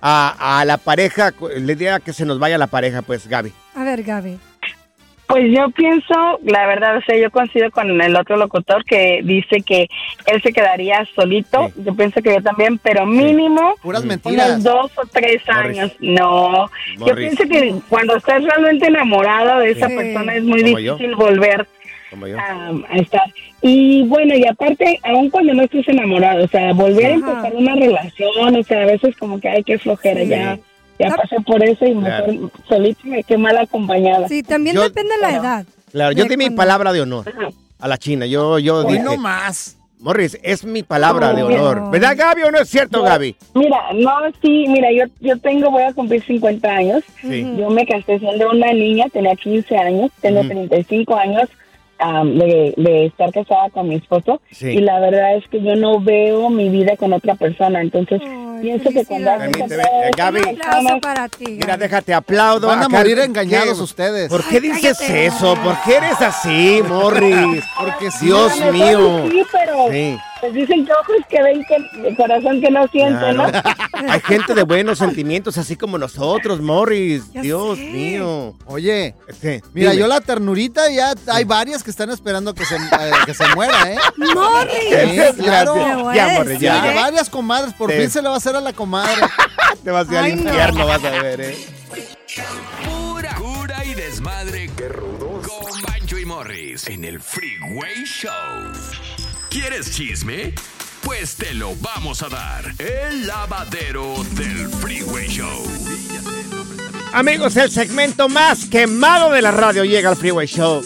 a, 0.01 0.59
a 0.59 0.65
la 0.65 0.77
pareja? 0.77 1.33
La 1.39 1.71
idea 1.71 1.99
que 1.99 2.13
se 2.13 2.25
nos 2.25 2.39
vaya 2.39 2.57
la 2.57 2.65
pareja, 2.67 3.03
pues, 3.03 3.27
Gaby. 3.27 3.53
A 3.75 3.83
ver, 3.83 4.01
Gaby. 4.01 4.39
Pues 5.27 5.51
yo 5.51 5.69
pienso, 5.71 6.39
la 6.45 6.65
verdad, 6.67 6.97
o 6.97 7.01
sea, 7.01 7.17
yo 7.17 7.29
coincido 7.31 7.69
con 7.69 7.99
el 8.01 8.15
otro 8.15 8.37
locutor 8.37 8.85
que 8.85 9.19
dice 9.23 9.61
que 9.61 9.89
él 10.25 10.41
se 10.41 10.53
quedaría 10.53 11.05
solito. 11.15 11.69
Yo 11.75 11.93
pienso 11.95 12.21
que 12.21 12.33
yo 12.33 12.41
también, 12.41 12.77
pero 12.77 13.05
mínimo 13.05 13.75
Puras 13.81 14.03
unos 14.03 14.15
mentiras. 14.23 14.63
dos 14.63 14.89
o 14.97 15.01
tres 15.11 15.41
Morris. 15.47 15.77
años. 15.79 15.95
No, 15.99 16.69
yo 17.05 17.13
pienso 17.15 17.43
que 17.43 17.73
cuando 17.89 18.15
estás 18.15 18.41
realmente 18.41 18.87
enamorado 18.87 19.59
de 19.59 19.71
esa 19.71 19.89
Sí. 19.89 19.95
persona 19.97 20.35
es 20.35 20.43
muy 20.43 20.61
Como 20.63 20.79
yo. 20.79 20.95
difícil 20.95 21.15
volver 21.15 21.67
a, 22.39 22.71
a 22.89 22.95
estar. 22.97 23.23
Y 23.61 24.03
bueno, 24.07 24.33
y 24.33 24.45
aparte, 24.47 24.97
aun 25.03 25.29
cuando 25.29 25.53
no 25.53 25.63
estés 25.63 25.87
enamorado, 25.89 26.45
o 26.45 26.47
sea, 26.47 26.71
volver 26.71 27.07
a 27.07 27.15
empezar 27.15 27.53
una 27.53 27.75
relación, 27.75 28.55
o 28.55 28.63
sea, 28.63 28.83
a 28.83 28.85
veces 28.85 29.15
como 29.17 29.41
que 29.41 29.49
hay 29.49 29.63
que 29.63 29.77
flojera 29.77 30.21
Sí. 30.21 30.29
ya. 30.29 30.57
Ya 30.99 31.09
pasé 31.09 31.35
por 31.45 31.63
eso 31.63 31.85
y 31.85 31.93
mejor 31.93 32.51
solito 32.67 32.99
me 33.03 33.23
quedé 33.23 33.37
mal 33.37 33.57
acompañada. 33.57 34.27
Sí, 34.27 34.41
también 34.43 34.75
Yo- 34.75 34.83
depende 34.83 35.13
de 35.15 35.21
la 35.21 35.35
edad. 35.35 35.65
Claro, 35.91 36.11
yo 36.11 36.23
De 36.23 36.29
di 36.29 36.37
mi 36.37 36.49
palabra 36.49 36.91
de 36.91 37.01
honor 37.01 37.25
a 37.79 37.87
la 37.87 37.97
China. 37.97 38.25
Yo, 38.25 38.59
yo 38.59 38.85
Hoy 38.85 38.93
dije, 38.93 39.03
no 39.03 39.17
más. 39.17 39.75
Morris, 39.99 40.37
es 40.43 40.63
mi 40.63 40.83
palabra 40.83 41.33
de 41.33 41.41
No. 41.41 41.47
honor. 41.47 41.89
¿Verdad, 41.91 42.15
Gaby, 42.15 42.43
o 42.43 42.51
no 42.51 42.59
es 42.59 42.69
cierto, 42.69 42.99
No, 42.99 43.03
Gaby? 43.03 43.35
Mira, 43.55 43.77
no, 43.95 44.11
sí, 44.43 44.65
mira, 44.67 44.91
yo, 44.91 45.05
yo 45.21 45.37
tengo, 45.39 45.71
voy 45.71 45.81
a 45.83 45.93
cumplir 45.93 46.23
50 46.23 46.69
años. 46.69 47.03
Sí. 47.21 47.41
Yo 47.57 47.69
me 47.71 47.83
casé 47.85 48.19
siendo 48.19 48.51
una 48.51 48.73
niña, 48.73 49.05
tenía 49.11 49.35
15 49.35 49.75
años, 49.75 50.11
tengo 50.21 50.41
Ujú. 50.41 50.49
35 50.49 51.15
años 51.15 51.49
am, 51.97 52.37
de, 52.37 52.75
de 52.77 53.05
estar 53.07 53.31
casada 53.31 53.71
con 53.71 53.87
mi 53.89 53.95
esposo. 53.95 54.39
Sí. 54.51 54.67
Y 54.67 54.81
la 54.81 54.99
verdad 54.99 55.35
es 55.35 55.47
que 55.47 55.63
yo 55.63 55.75
no 55.75 55.99
veo 55.99 56.51
mi 56.51 56.69
vida 56.69 56.95
con 56.95 57.11
otra 57.13 57.33
persona. 57.33 57.81
Entonces, 57.81 58.21
pienso 58.61 58.89
que 58.89 59.05
cuando 59.05 59.31
Permíteme, 59.37 59.83
eh, 59.83 60.11
Gaby. 60.15 60.39
nada 60.41 60.77
Aplauso 60.79 60.99
para 61.01 61.29
ti. 61.29 61.45
Mira, 61.47 61.77
déjate 61.77 62.13
aplaudo. 62.13 62.67
Van 62.67 62.79
a 62.79 62.85
Acá- 62.85 62.97
morir 62.97 63.19
engañados 63.19 63.77
¿Qué? 63.77 63.83
ustedes. 63.83 64.29
¿Por 64.29 64.43
qué 64.47 64.55
Ay, 64.55 64.61
dices 64.61 64.97
cállate. 64.97 65.25
eso? 65.27 65.55
¿Por 65.63 65.81
qué 65.83 65.95
eres 65.97 66.21
así, 66.21 66.81
Morris? 66.87 67.63
Porque. 67.79 68.09
Dios 68.21 68.59
mío. 68.71 69.25
Sí, 69.31 69.43
pero 69.51 69.91
Sí. 69.91 70.17
Pues 70.39 70.53
dicen 70.53 70.85
que 70.85 70.91
ojos 70.91 71.15
que 71.29 71.41
ven, 71.43 71.63
que 71.65 71.99
de 72.01 72.15
corazón 72.15 72.61
que 72.61 72.69
no 72.71 72.87
sienten, 72.89 73.35
Claro. 73.35 73.51
¿no? 73.51 74.11
Hay 74.11 74.19
gente 74.21 74.53
de 74.53 74.63
buenos 74.63 74.97
sentimientos, 74.99 75.57
así 75.57 75.75
como 75.75 75.97
nosotros, 75.97 76.61
Morris. 76.61 77.23
Ya 77.33 77.41
Dios 77.41 77.77
sé. 77.77 77.83
mío. 77.85 78.55
Oye, 78.65 79.15
Este, 79.27 79.61
mira, 79.73 79.91
dime. 79.91 80.01
yo 80.01 80.07
la 80.07 80.21
ternurita 80.21 80.89
ya 80.91 81.13
hay 81.27 81.43
varias 81.45 81.83
que 81.83 81.89
están 81.89 82.09
esperando 82.11 82.53
que 82.53 82.65
se, 82.65 82.75
eh, 82.75 82.79
que 83.25 83.33
se 83.33 83.43
muera, 83.55 83.91
¿eh? 83.91 83.97
Morris. 84.17 85.35
Sí, 85.35 85.41
claro. 85.43 86.13
Ya, 86.13 86.27
Morris, 86.37 86.59
ya, 86.59 86.91
¿eh? 86.91 86.95
varias 86.95 87.29
comadres, 87.29 87.73
por 87.73 87.91
Sí. 87.91 87.97
fin 87.99 88.09
se 88.09 88.21
le 88.21 88.27
va 88.29 88.35
a 88.35 88.37
hacer 88.37 88.55
a 88.55 88.61
la 88.61 88.73
comadre. 88.73 89.21
Te 89.83 89.91
vas 89.91 90.07
a 90.09 90.11
ir 90.11 90.17
al 90.17 90.25
Ay, 90.25 90.35
no. 90.35 90.41
infierno, 90.49 90.85
vas 90.87 91.03
a 91.03 91.09
ver, 91.09 91.41
¿eh? 91.41 91.57
Pura 92.85 93.35
cura 93.35 93.85
y 93.85 93.93
desmadre. 93.95 94.69
Qué 94.77 94.89
rudos. 94.89 95.47
Con 95.47 95.81
Bancho 95.81 96.17
y 96.17 96.25
Morris 96.25 96.87
en 96.87 97.03
el 97.05 97.19
Freeway 97.19 98.03
Show. 98.05 98.31
¿Quieres 99.49 99.91
chisme? 99.91 100.53
Pues 101.03 101.35
te 101.35 101.53
lo 101.53 101.75
vamos 101.77 102.21
a 102.23 102.29
dar. 102.29 102.73
El 102.79 103.27
lavadero 103.27 104.23
del 104.31 104.69
Freeway 104.69 105.27
Show. 105.27 105.63
Amigos, 107.13 107.55
el 107.55 107.71
segmento 107.71 108.27
más 108.27 108.65
quemado 108.65 109.31
de 109.31 109.41
la 109.41 109.51
radio 109.51 109.83
llega 109.85 110.09
al 110.09 110.17
Freeway 110.17 110.47
Show. 110.47 110.83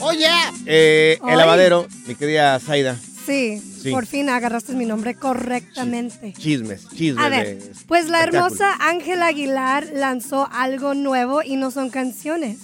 Oye, 0.00 0.28
Eh, 0.64 1.18
el 1.28 1.36
lavadero, 1.36 1.86
mi 2.06 2.14
querida 2.14 2.58
Zaida. 2.60 2.96
Sí, 3.26 3.60
Sí. 3.82 3.90
por 3.90 4.06
fin 4.06 4.28
agarraste 4.28 4.72
mi 4.74 4.84
nombre 4.86 5.14
correctamente. 5.14 6.32
Chismes, 6.36 6.88
chismes. 6.88 7.24
A 7.24 7.28
ver, 7.28 7.58
de 7.58 7.72
pues 7.86 8.08
la 8.08 8.22
hermosa 8.22 8.74
Ángela 8.80 9.26
Aguilar 9.26 9.86
lanzó 9.94 10.48
algo 10.52 10.94
nuevo 10.94 11.42
y 11.42 11.56
no 11.56 11.70
son 11.70 11.90
canciones. 11.90 12.58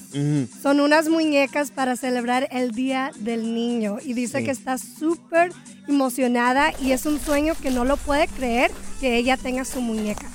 Son 0.63 0.81
unas 0.81 1.09
muñecas 1.09 1.71
para 1.71 1.97
celebrar 1.97 2.49
el 2.53 2.71
Día 2.73 3.11
del 3.21 3.55
Niño 3.55 3.99
y 4.05 4.15
dice 4.15 4.39
Sí. 4.39 4.45
que 4.45 4.51
está 4.51 4.79
súper 4.79 5.53
emocionada 5.89 6.73
y 6.81 6.93
es 6.93 7.05
un 7.07 7.21
sueño 7.21 7.55
que 7.61 7.71
no 7.71 7.85
lo 7.85 7.97
puede 7.97 8.27
creer 8.29 8.71
que 9.01 9.17
ella 9.17 9.37
tenga 9.37 9.65
su 9.65 9.81
muñeca. 9.83 10.27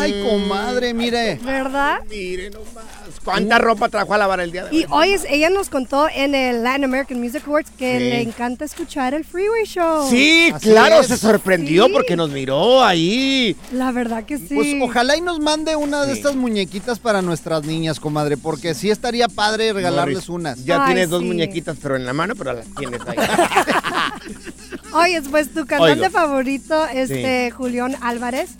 ay, 0.00 0.24
comadre, 0.28 0.92
mire. 0.94 1.36
¿Verdad? 1.42 2.00
Mire 2.10 2.50
nomás. 2.50 2.84
¿Cuánta 3.24 3.58
ropa 3.58 3.88
trajo 3.88 4.14
a 4.14 4.18
lavar 4.18 4.40
el 4.40 4.50
día 4.50 4.64
de 4.64 4.70
hoy? 4.70 4.80
Y 4.80 4.86
hoy 4.90 5.12
es- 5.12 5.24
ella 5.28 5.50
nos 5.50 5.68
contó 5.68 6.08
en 6.12 6.34
el 6.34 6.64
Latin 6.64 6.84
American 6.84 7.20
Music 7.20 7.42
Awards 7.46 7.70
que 7.78 7.98
Sí. 7.98 8.04
le 8.04 8.20
encanta 8.22 8.64
escuchar 8.64 9.14
el 9.14 9.24
Freeway 9.24 9.64
Show. 9.64 10.01
Sí, 10.08 10.50
Así 10.54 10.68
claro, 10.70 11.00
es. 11.00 11.06
se 11.08 11.16
sorprendió 11.16 11.86
Sí. 11.86 11.92
porque 11.92 12.16
nos 12.16 12.30
miró 12.30 12.82
ahí. 12.84 13.56
La 13.72 13.92
verdad 13.92 14.24
que 14.24 14.38
sí. 14.38 14.54
Pues 14.54 14.68
ojalá 14.80 15.16
y 15.16 15.20
nos 15.20 15.40
mande 15.40 15.76
una 15.76 16.04
de 16.04 16.12
Sí. 16.12 16.18
estas 16.18 16.36
muñequitas 16.36 16.98
para 16.98 17.22
nuestras 17.22 17.64
niñas, 17.64 18.00
comadre, 18.00 18.36
porque 18.36 18.74
sí 18.74 18.90
estaría 18.90 19.28
padre 19.28 19.72
regalarles 19.72 20.16
Morris, 20.16 20.28
unas. 20.28 20.64
Ya 20.64 20.84
Ay, 20.84 20.92
tienes 20.94 21.10
dos 21.10 21.22
muñequitas, 21.22 21.76
pero 21.82 21.96
en 21.96 22.04
la 22.06 22.12
mano, 22.12 22.34
pero 22.36 22.52
las 22.52 22.66
tienes 22.78 23.00
ahí. 23.06 23.16
Oye, 24.92 25.22
pues 25.22 25.52
tu 25.52 25.64
cantante 25.66 26.06
Oigo. 26.06 26.10
favorito, 26.10 26.86
este 26.86 27.50
Julián 27.50 27.96
Álvarez, 28.02 28.50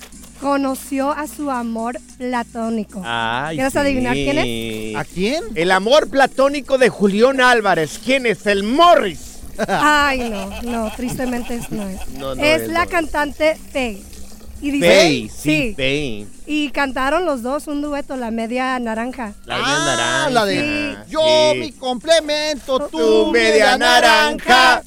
conoció 0.40 1.12
a 1.12 1.26
su 1.28 1.50
amor 1.50 1.98
platónico. 2.18 3.02
Ay, 3.04 3.56
¿Quieres 3.56 3.76
adivinar 3.76 4.14
quién 4.14 4.38
es? 4.38 4.96
¿A 4.96 5.04
quién? 5.04 5.44
El 5.54 5.70
amor 5.70 6.08
platónico 6.08 6.78
de 6.78 6.88
Julián 6.88 7.40
Álvarez. 7.40 8.00
¿Quién 8.04 8.26
es? 8.26 8.44
El 8.46 8.62
Morris. 8.64 9.31
Ay, 9.68 10.30
no, 10.30 10.62
no, 10.62 10.90
tristemente 10.96 11.56
es- 11.56 11.70
no 11.70 11.86
es. 11.88 12.08
No, 12.18 12.34
no 12.34 12.42
es 12.42 12.62
es, 12.62 12.68
la 12.68 12.84
no. 12.84 12.90
cantante 12.90 13.56
Faye. 13.72 14.02
Y 14.60 14.70
dice, 14.70 14.86
Faye, 14.86 15.30
sí, 15.36 15.74
Faye. 15.76 16.26
Y 16.46 16.70
cantaron 16.70 17.24
los 17.26 17.42
dos 17.42 17.66
un 17.66 17.82
dueto, 17.82 18.16
La 18.16 18.30
Media 18.30 18.78
Naranja. 18.78 19.34
La 19.44 19.56
Ah, 19.56 19.58
media 19.58 19.96
naranja. 19.96 20.30
la 20.30 20.44
de 20.44 20.96
Sí. 21.06 21.10
Yo, 21.10 21.50
sí. 21.52 21.58
mi 21.58 21.72
complemento, 21.72 22.78
tu, 22.88 22.98
Tu 22.98 23.30
media 23.32 23.76
naranja. 23.76 24.82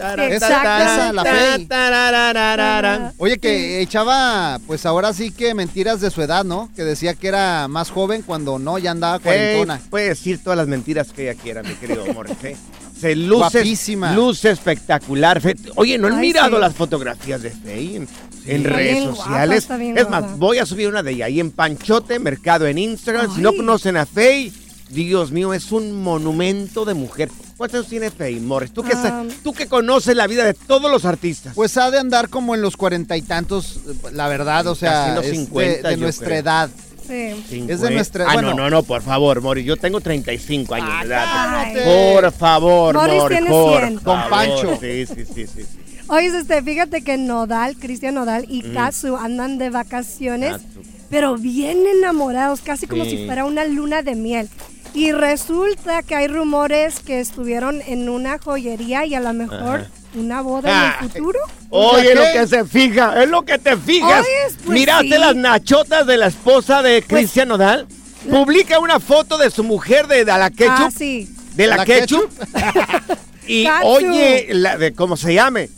Exacto. 0.00 1.12
La. 1.12 3.12
Oye, 3.18 3.38
que 3.38 3.80
echaba, 3.82 4.58
pues 4.66 4.86
ahora 4.86 5.12
sí 5.12 5.30
que 5.30 5.52
mentiras 5.54 6.00
de 6.00 6.10
su 6.10 6.22
edad, 6.22 6.42
¿no? 6.44 6.70
Que 6.74 6.84
decía 6.84 7.12
que 7.14 7.28
era 7.28 7.68
más 7.68 7.90
joven 7.90 8.22
cuando 8.22 8.58
no, 8.58 8.78
ya 8.78 8.92
andaba 8.92 9.18
Faye 9.18 9.56
cuarentona. 9.58 9.80
puede 9.90 10.08
decir 10.08 10.42
todas 10.42 10.56
las 10.56 10.68
mentiras 10.68 11.12
que 11.12 11.30
ella 11.30 11.38
quiera, 11.40 11.62
mi 11.62 11.74
querido 11.74 12.06
Morris. 12.14 12.32
¿eh? 12.44 12.56
Se 13.00 13.16
luce, 13.16 13.36
Guapísima. 13.60 14.12
luce 14.12 14.50
espectacular. 14.50 15.40
Oye, 15.76 15.96
¿no 15.98 16.08
han 16.08 16.14
Ay, 16.14 16.20
mirado 16.28 16.56
sí. 16.56 16.60
las 16.60 16.74
fotografías 16.74 17.42
de 17.42 17.50
Faye 17.50 17.96
en, 17.96 18.08
en 18.46 18.56
Está 18.62 18.68
redes 18.76 18.92
bien 18.92 19.04
guapa, 19.06 19.22
sociales? 19.24 19.58
está 19.58 19.76
bien 19.76 19.98
es 19.98 20.04
guapa. 20.04 20.20
más, 20.26 20.38
voy 20.38 20.58
a 20.58 20.66
subir 20.66 20.88
una 20.88 21.02
de 21.02 21.12
ella 21.12 21.24
ahí 21.26 21.40
en 21.40 21.50
Panchote, 21.50 22.18
Mercado 22.18 22.66
en 22.66 22.78
Instagram. 22.78 23.34
Si 23.34 23.40
no 23.40 23.52
conocen 23.54 23.96
a 23.96 24.06
Faye, 24.06 24.52
Dios 24.90 25.30
mío, 25.30 25.54
es 25.54 25.70
un 25.72 26.02
monumento 26.02 26.84
de 26.84 26.94
mujer. 26.94 27.30
¿Cuántos 27.56 27.78
años 27.80 27.88
tiene 27.90 28.10
Faye, 28.10 28.40
Morris? 28.40 28.72
¿Tú 28.72 28.82
que, 28.82 28.94
Um, 28.96 29.28
tú 29.44 29.52
que 29.52 29.66
conoces 29.68 30.16
la 30.16 30.26
vida 30.26 30.44
de 30.44 30.54
todos 30.54 30.90
los 30.90 31.04
artistas. 31.04 31.54
Pues 31.54 31.76
ha 31.76 31.90
de 31.90 31.98
andar 31.98 32.28
como 32.28 32.54
en 32.54 32.62
los 32.62 32.76
cuarenta 32.76 33.16
y 33.16 33.22
tantos, 33.22 33.80
la 34.12 34.28
verdad, 34.28 34.66
o 34.66 34.74
sea, 34.74 35.14
los 35.14 35.24
es 35.24 35.30
de- 35.32 35.36
50, 35.36 35.88
de, 35.90 35.96
nuestra 35.96 36.26
creo. 36.26 36.38
edad. 36.40 36.70
Sí. 37.48 37.64
Es 37.68 37.80
de 37.80 37.90
nuestra- 37.90 38.24
Ah, 38.28 38.34
bueno. 38.34 38.50
no, 38.50 38.56
no, 38.64 38.70
no, 38.70 38.82
por 38.84 39.02
favor, 39.02 39.40
Morris. 39.42 39.64
Yo 39.66 39.76
tengo 39.76 40.00
35 40.00 40.74
años 40.74 41.00
de 41.00 41.06
edad. 41.06 42.14
Por 42.14 42.32
favor, 42.32 42.94
Morris 42.94 43.14
Morris, 43.16 43.38
tiene 43.38 43.50
por 43.50 43.78
100. 43.80 43.98
Con. 43.98 44.20
Pancho. 44.30 44.78
Sí, 44.80 45.06
sí, 45.06 45.14
sí, 45.26 45.46
sí. 45.46 45.62
sí. 45.64 45.78
Oye, 46.08 46.26
este, 46.26 46.62
fíjate 46.62 47.02
que 47.02 47.16
Nodal, 47.16 47.76
Cristian 47.76 48.14
Nodal 48.14 48.44
y 48.48 48.62
Mm. 48.62 48.74
Kazu 48.74 49.16
andan 49.16 49.58
de 49.58 49.70
vacaciones, 49.70 50.56
pero 51.08 51.36
bien 51.36 51.84
enamorados, 51.98 52.60
casi 52.60 52.86
como 52.86 53.04
Sí. 53.04 53.10
si 53.10 53.26
fuera 53.26 53.44
una 53.44 53.64
luna 53.64 54.02
de 54.02 54.14
miel. 54.14 54.48
Y 54.92 55.12
resulta 55.12 56.02
que 56.02 56.16
hay 56.16 56.26
rumores 56.26 56.98
que 57.00 57.20
estuvieron 57.20 57.80
en 57.86 58.08
una 58.08 58.38
joyería 58.38 59.06
y 59.06 59.14
a 59.14 59.20
lo 59.20 59.32
mejor 59.32 59.80
Ajá. 59.80 59.90
Una 60.14 60.40
boda 60.42 60.68
Ah, 60.72 60.96
en 61.00 61.04
el 61.06 61.10
futuro. 61.12 61.38
Oye, 61.70 62.08
¿qué? 62.08 62.14
lo 62.14 62.22
que 62.32 62.46
se 62.46 62.64
fija, 62.64 63.22
es 63.22 63.28
lo 63.28 63.42
que 63.42 63.58
te 63.58 63.76
fijas. 63.76 64.20
Oye, 64.20 64.56
pues 64.64 64.68
¿Miraste 64.78 65.08
sí. 65.14 65.18
las 65.18 65.36
nachotas 65.36 66.06
de 66.06 66.16
la 66.16 66.26
esposa 66.26 66.82
de 66.82 67.02
Cristian 67.02 67.48
Nodal? 67.48 67.86
publica 68.30 68.78
una 68.78 69.00
foto 69.00 69.38
de 69.38 69.50
su 69.50 69.64
mujer 69.64 70.06
de, 70.06 70.24
de 70.26 70.32
la 70.38 70.50
ketchup. 70.50 70.68
Ah, 70.78 70.90
sí. 70.94 71.28
De 71.54 71.66
la, 71.66 71.78
¿La 71.78 71.84
ketchup. 71.86 72.30
y 73.46 73.64
Katsu. 73.64 73.86
oye, 73.88 74.48
la, 74.50 74.76
de 74.76 74.92
cómo 74.92 75.16
se 75.16 75.32
llame. 75.34 75.70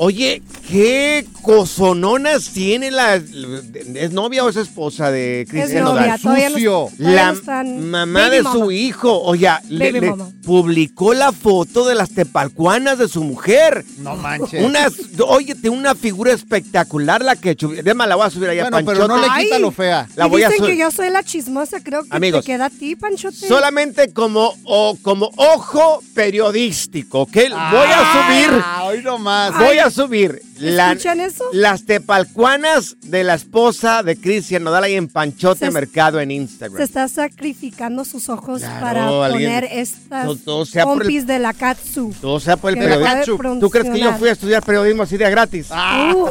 Oye, 0.00 0.42
qué 0.68 1.26
cosononas 1.42 2.50
tiene 2.50 2.90
la. 2.92 3.16
¿Es 3.16 4.12
novia 4.12 4.44
o 4.44 4.48
es 4.48 4.54
esposa 4.56 5.10
de 5.10 5.44
Cristian 5.48 5.82
novia, 5.84 6.02
Nodal? 6.02 6.20
todavía 6.20 6.48
todavía 6.50 6.88
La 6.98 7.30
están- 7.32 7.90
mamá 7.90 8.20
Baby 8.22 8.36
de 8.36 8.42
mama. 8.44 8.58
su 8.58 8.70
hijo, 8.70 9.20
oye, 9.22 9.50
le, 9.68 9.90
le 9.92 10.14
publicó 10.44 11.14
la 11.14 11.32
foto 11.32 11.84
de 11.84 11.96
las 11.96 12.10
tepalcuanas 12.10 12.98
de 12.98 13.08
su 13.08 13.24
mujer. 13.24 13.84
No 13.98 14.14
manches. 14.14 14.64
Unas, 14.64 14.92
oye, 15.26 15.54
tiene 15.56 15.76
una 15.76 15.94
figura 15.96 16.32
espectacular 16.32 17.22
la 17.22 17.34
que 17.34 17.56
Además, 17.80 18.06
la 18.08 18.14
voy 18.16 18.26
a 18.26 18.30
subir 18.30 18.48
ahí 18.50 18.58
a 18.60 18.70
Bueno, 18.70 18.86
pero 18.86 19.08
no 19.08 19.16
le 19.16 19.26
quita 19.42 19.56
Ay. 19.56 19.60
lo 19.62 19.70
fea. 19.72 20.06
La 20.14 20.26
voy 20.26 20.44
a 20.44 20.48
dicen 20.48 20.64
que 20.66 20.76
yo 20.76 20.90
soy 20.92 21.10
la 21.10 21.24
chismosa, 21.24 21.80
creo 21.82 22.04
que 22.04 22.08
Amigos, 22.14 22.44
te 22.44 22.52
queda 22.52 22.66
a 22.66 22.70
ti, 22.70 22.94
Panchote. 22.94 23.48
Solamente 23.48 24.12
como, 24.12 24.54
o, 24.64 24.96
como 25.02 25.30
ojo 25.36 26.00
periodístico, 26.14 27.22
¿ok? 27.22 27.34
voy 27.34 27.48
a 27.50 28.12
subir, 28.12 28.62
Ah, 28.64 28.84
hoy 28.84 29.02
nomás. 29.02 29.58
voy 29.58 29.78
a 29.78 29.87
subir 29.90 30.42
la- 30.58 30.92
¿Escuchan 30.92 31.20
eso? 31.20 31.44
las 31.52 31.84
tepalcuanas 31.84 32.96
de 33.02 33.24
la 33.24 33.34
esposa 33.34 34.02
de 34.02 34.16
Cristian 34.16 34.64
Nodal 34.64 34.84
ahí 34.84 34.94
en 34.94 35.08
Panchote 35.08 35.66
Se- 35.66 35.70
Mercado 35.70 36.20
en 36.20 36.28
Se 36.30 36.34
Instagram. 36.34 36.82
está 36.82 37.06
sacrificando 37.08 38.04
sus 38.04 38.28
ojos 38.28 38.60
Claro, 38.60 38.80
para 38.80 39.24
alguien- 39.26 39.50
poner 39.50 39.64
estas 39.70 40.24
Todo- 40.26 40.36
todo 40.36 40.66
sea 40.66 40.84
por 40.84 40.94
el- 40.94 40.98
pompis 41.00 41.26
de 41.26 41.38
la 41.38 41.52
Katsu. 41.54 42.14
Todo 42.20 42.40
sea 42.40 42.56
por 42.56 42.72
el 42.72 42.78
periodismo. 42.78 43.58
¿Tú 43.60 43.70
crees 43.70 43.90
que 43.90 44.00
yo 44.00 44.12
fui 44.14 44.28
a 44.28 44.32
estudiar 44.32 44.62
periodismo 44.62 45.02
así 45.04 45.16
de 45.16 45.30
gratis? 45.30 45.68
Uh, 45.70 46.28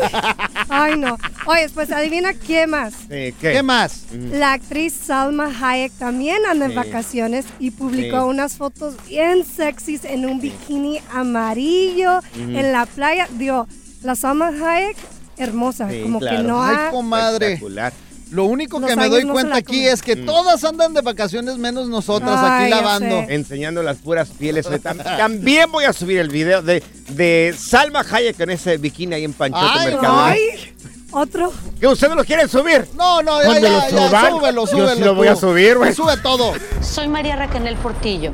ay, 0.70 0.98
no. 0.98 1.18
Oye, 1.46 1.70
pues 1.74 1.92
adivina 1.92 2.34
quién 2.34 2.70
más. 2.70 2.94
Sí, 3.10 3.34
¿Qué 3.40 3.64
más? 3.64 4.02
La 4.32 4.54
actriz 4.54 4.94
Salma 4.94 5.46
Hayek 5.62 5.94
también 5.94 6.46
anda 6.50 6.66
en 6.66 6.72
Sí. 6.72 6.78
vacaciones 6.78 7.46
y 7.60 7.72
publicó 7.72 8.18
Sí. 8.24 8.30
unas 8.30 8.56
fotos 8.58 8.96
bien 9.08 9.46
sexys 9.46 10.04
en 10.04 10.26
un 10.26 10.42
bikini 10.42 11.00
amarillo 11.14 12.20
en 12.36 12.72
la 12.72 12.86
playa. 12.86 13.28
Digo, 13.48 13.66
la 14.04 14.14
Salma 14.18 14.50
Hayek, 14.50 14.98
hermosa, 15.38 15.90
Sí, 15.90 16.02
como 16.02 16.20
claro. 16.20 16.38
que 16.38 16.44
no 16.44 16.62
Ay, 16.62 16.76
ha... 16.78 16.90
comadre. 16.92 17.62
Lo 18.32 18.44
único 18.44 18.78
Los 18.82 18.90
que 18.90 18.98
me 18.98 19.08
doy 19.08 19.24
no 19.24 19.32
cuenta 19.32 19.56
aquí 19.56 19.88
es 19.88 20.02
que 20.02 20.18
Mm. 20.18 20.26
todas 20.26 20.62
andan 20.66 20.94
de 20.94 21.00
vacaciones 21.00 21.58
menos 21.58 21.88
nosotras 21.88 22.38
Ay, 22.44 22.64
aquí 22.66 22.72
lavando. 22.72 23.16
Enseñando 23.30 23.82
las 23.84 24.00
puras 24.00 24.28
pieles. 24.38 24.66
Eh, 24.66 24.82
tam- 24.84 25.02
También 25.02 25.72
voy 25.72 25.86
a 25.86 25.94
subir 25.94 26.18
el 26.20 26.28
video 26.28 26.62
de, 26.62 26.84
de 27.12 27.56
Salma 27.58 28.02
Hayek 28.12 28.38
en 28.42 28.50
ese 28.50 28.76
bikini 28.76 29.16
ahí 29.16 29.24
en 29.24 29.32
Panchote 29.32 29.86
Mercado. 29.86 30.20
Ay, 30.26 30.42
otro. 31.12 31.54
¿Que 31.80 31.88
ustedes 31.88 32.18
lo 32.18 32.26
quieren 32.26 32.50
subir? 32.50 32.86
No, 32.98 33.22
no, 33.24 33.42
ya, 33.42 33.54
ya, 33.54 33.60
lo 33.62 33.80
ya, 33.80 33.90
suban, 34.10 34.32
súbelo, 34.32 34.62
yo 34.66 34.68
súbelo. 34.68 34.96
sí 34.96 35.00
lo 35.06 35.16
voy 35.16 35.28
a 35.30 35.36
subir, 35.38 35.78
güey. 35.78 35.94
Sube 35.94 36.18
todo. 36.18 36.52
Soy 36.82 37.08
María 37.08 37.38
Raquel 37.38 37.78
Portillo. 37.78 38.34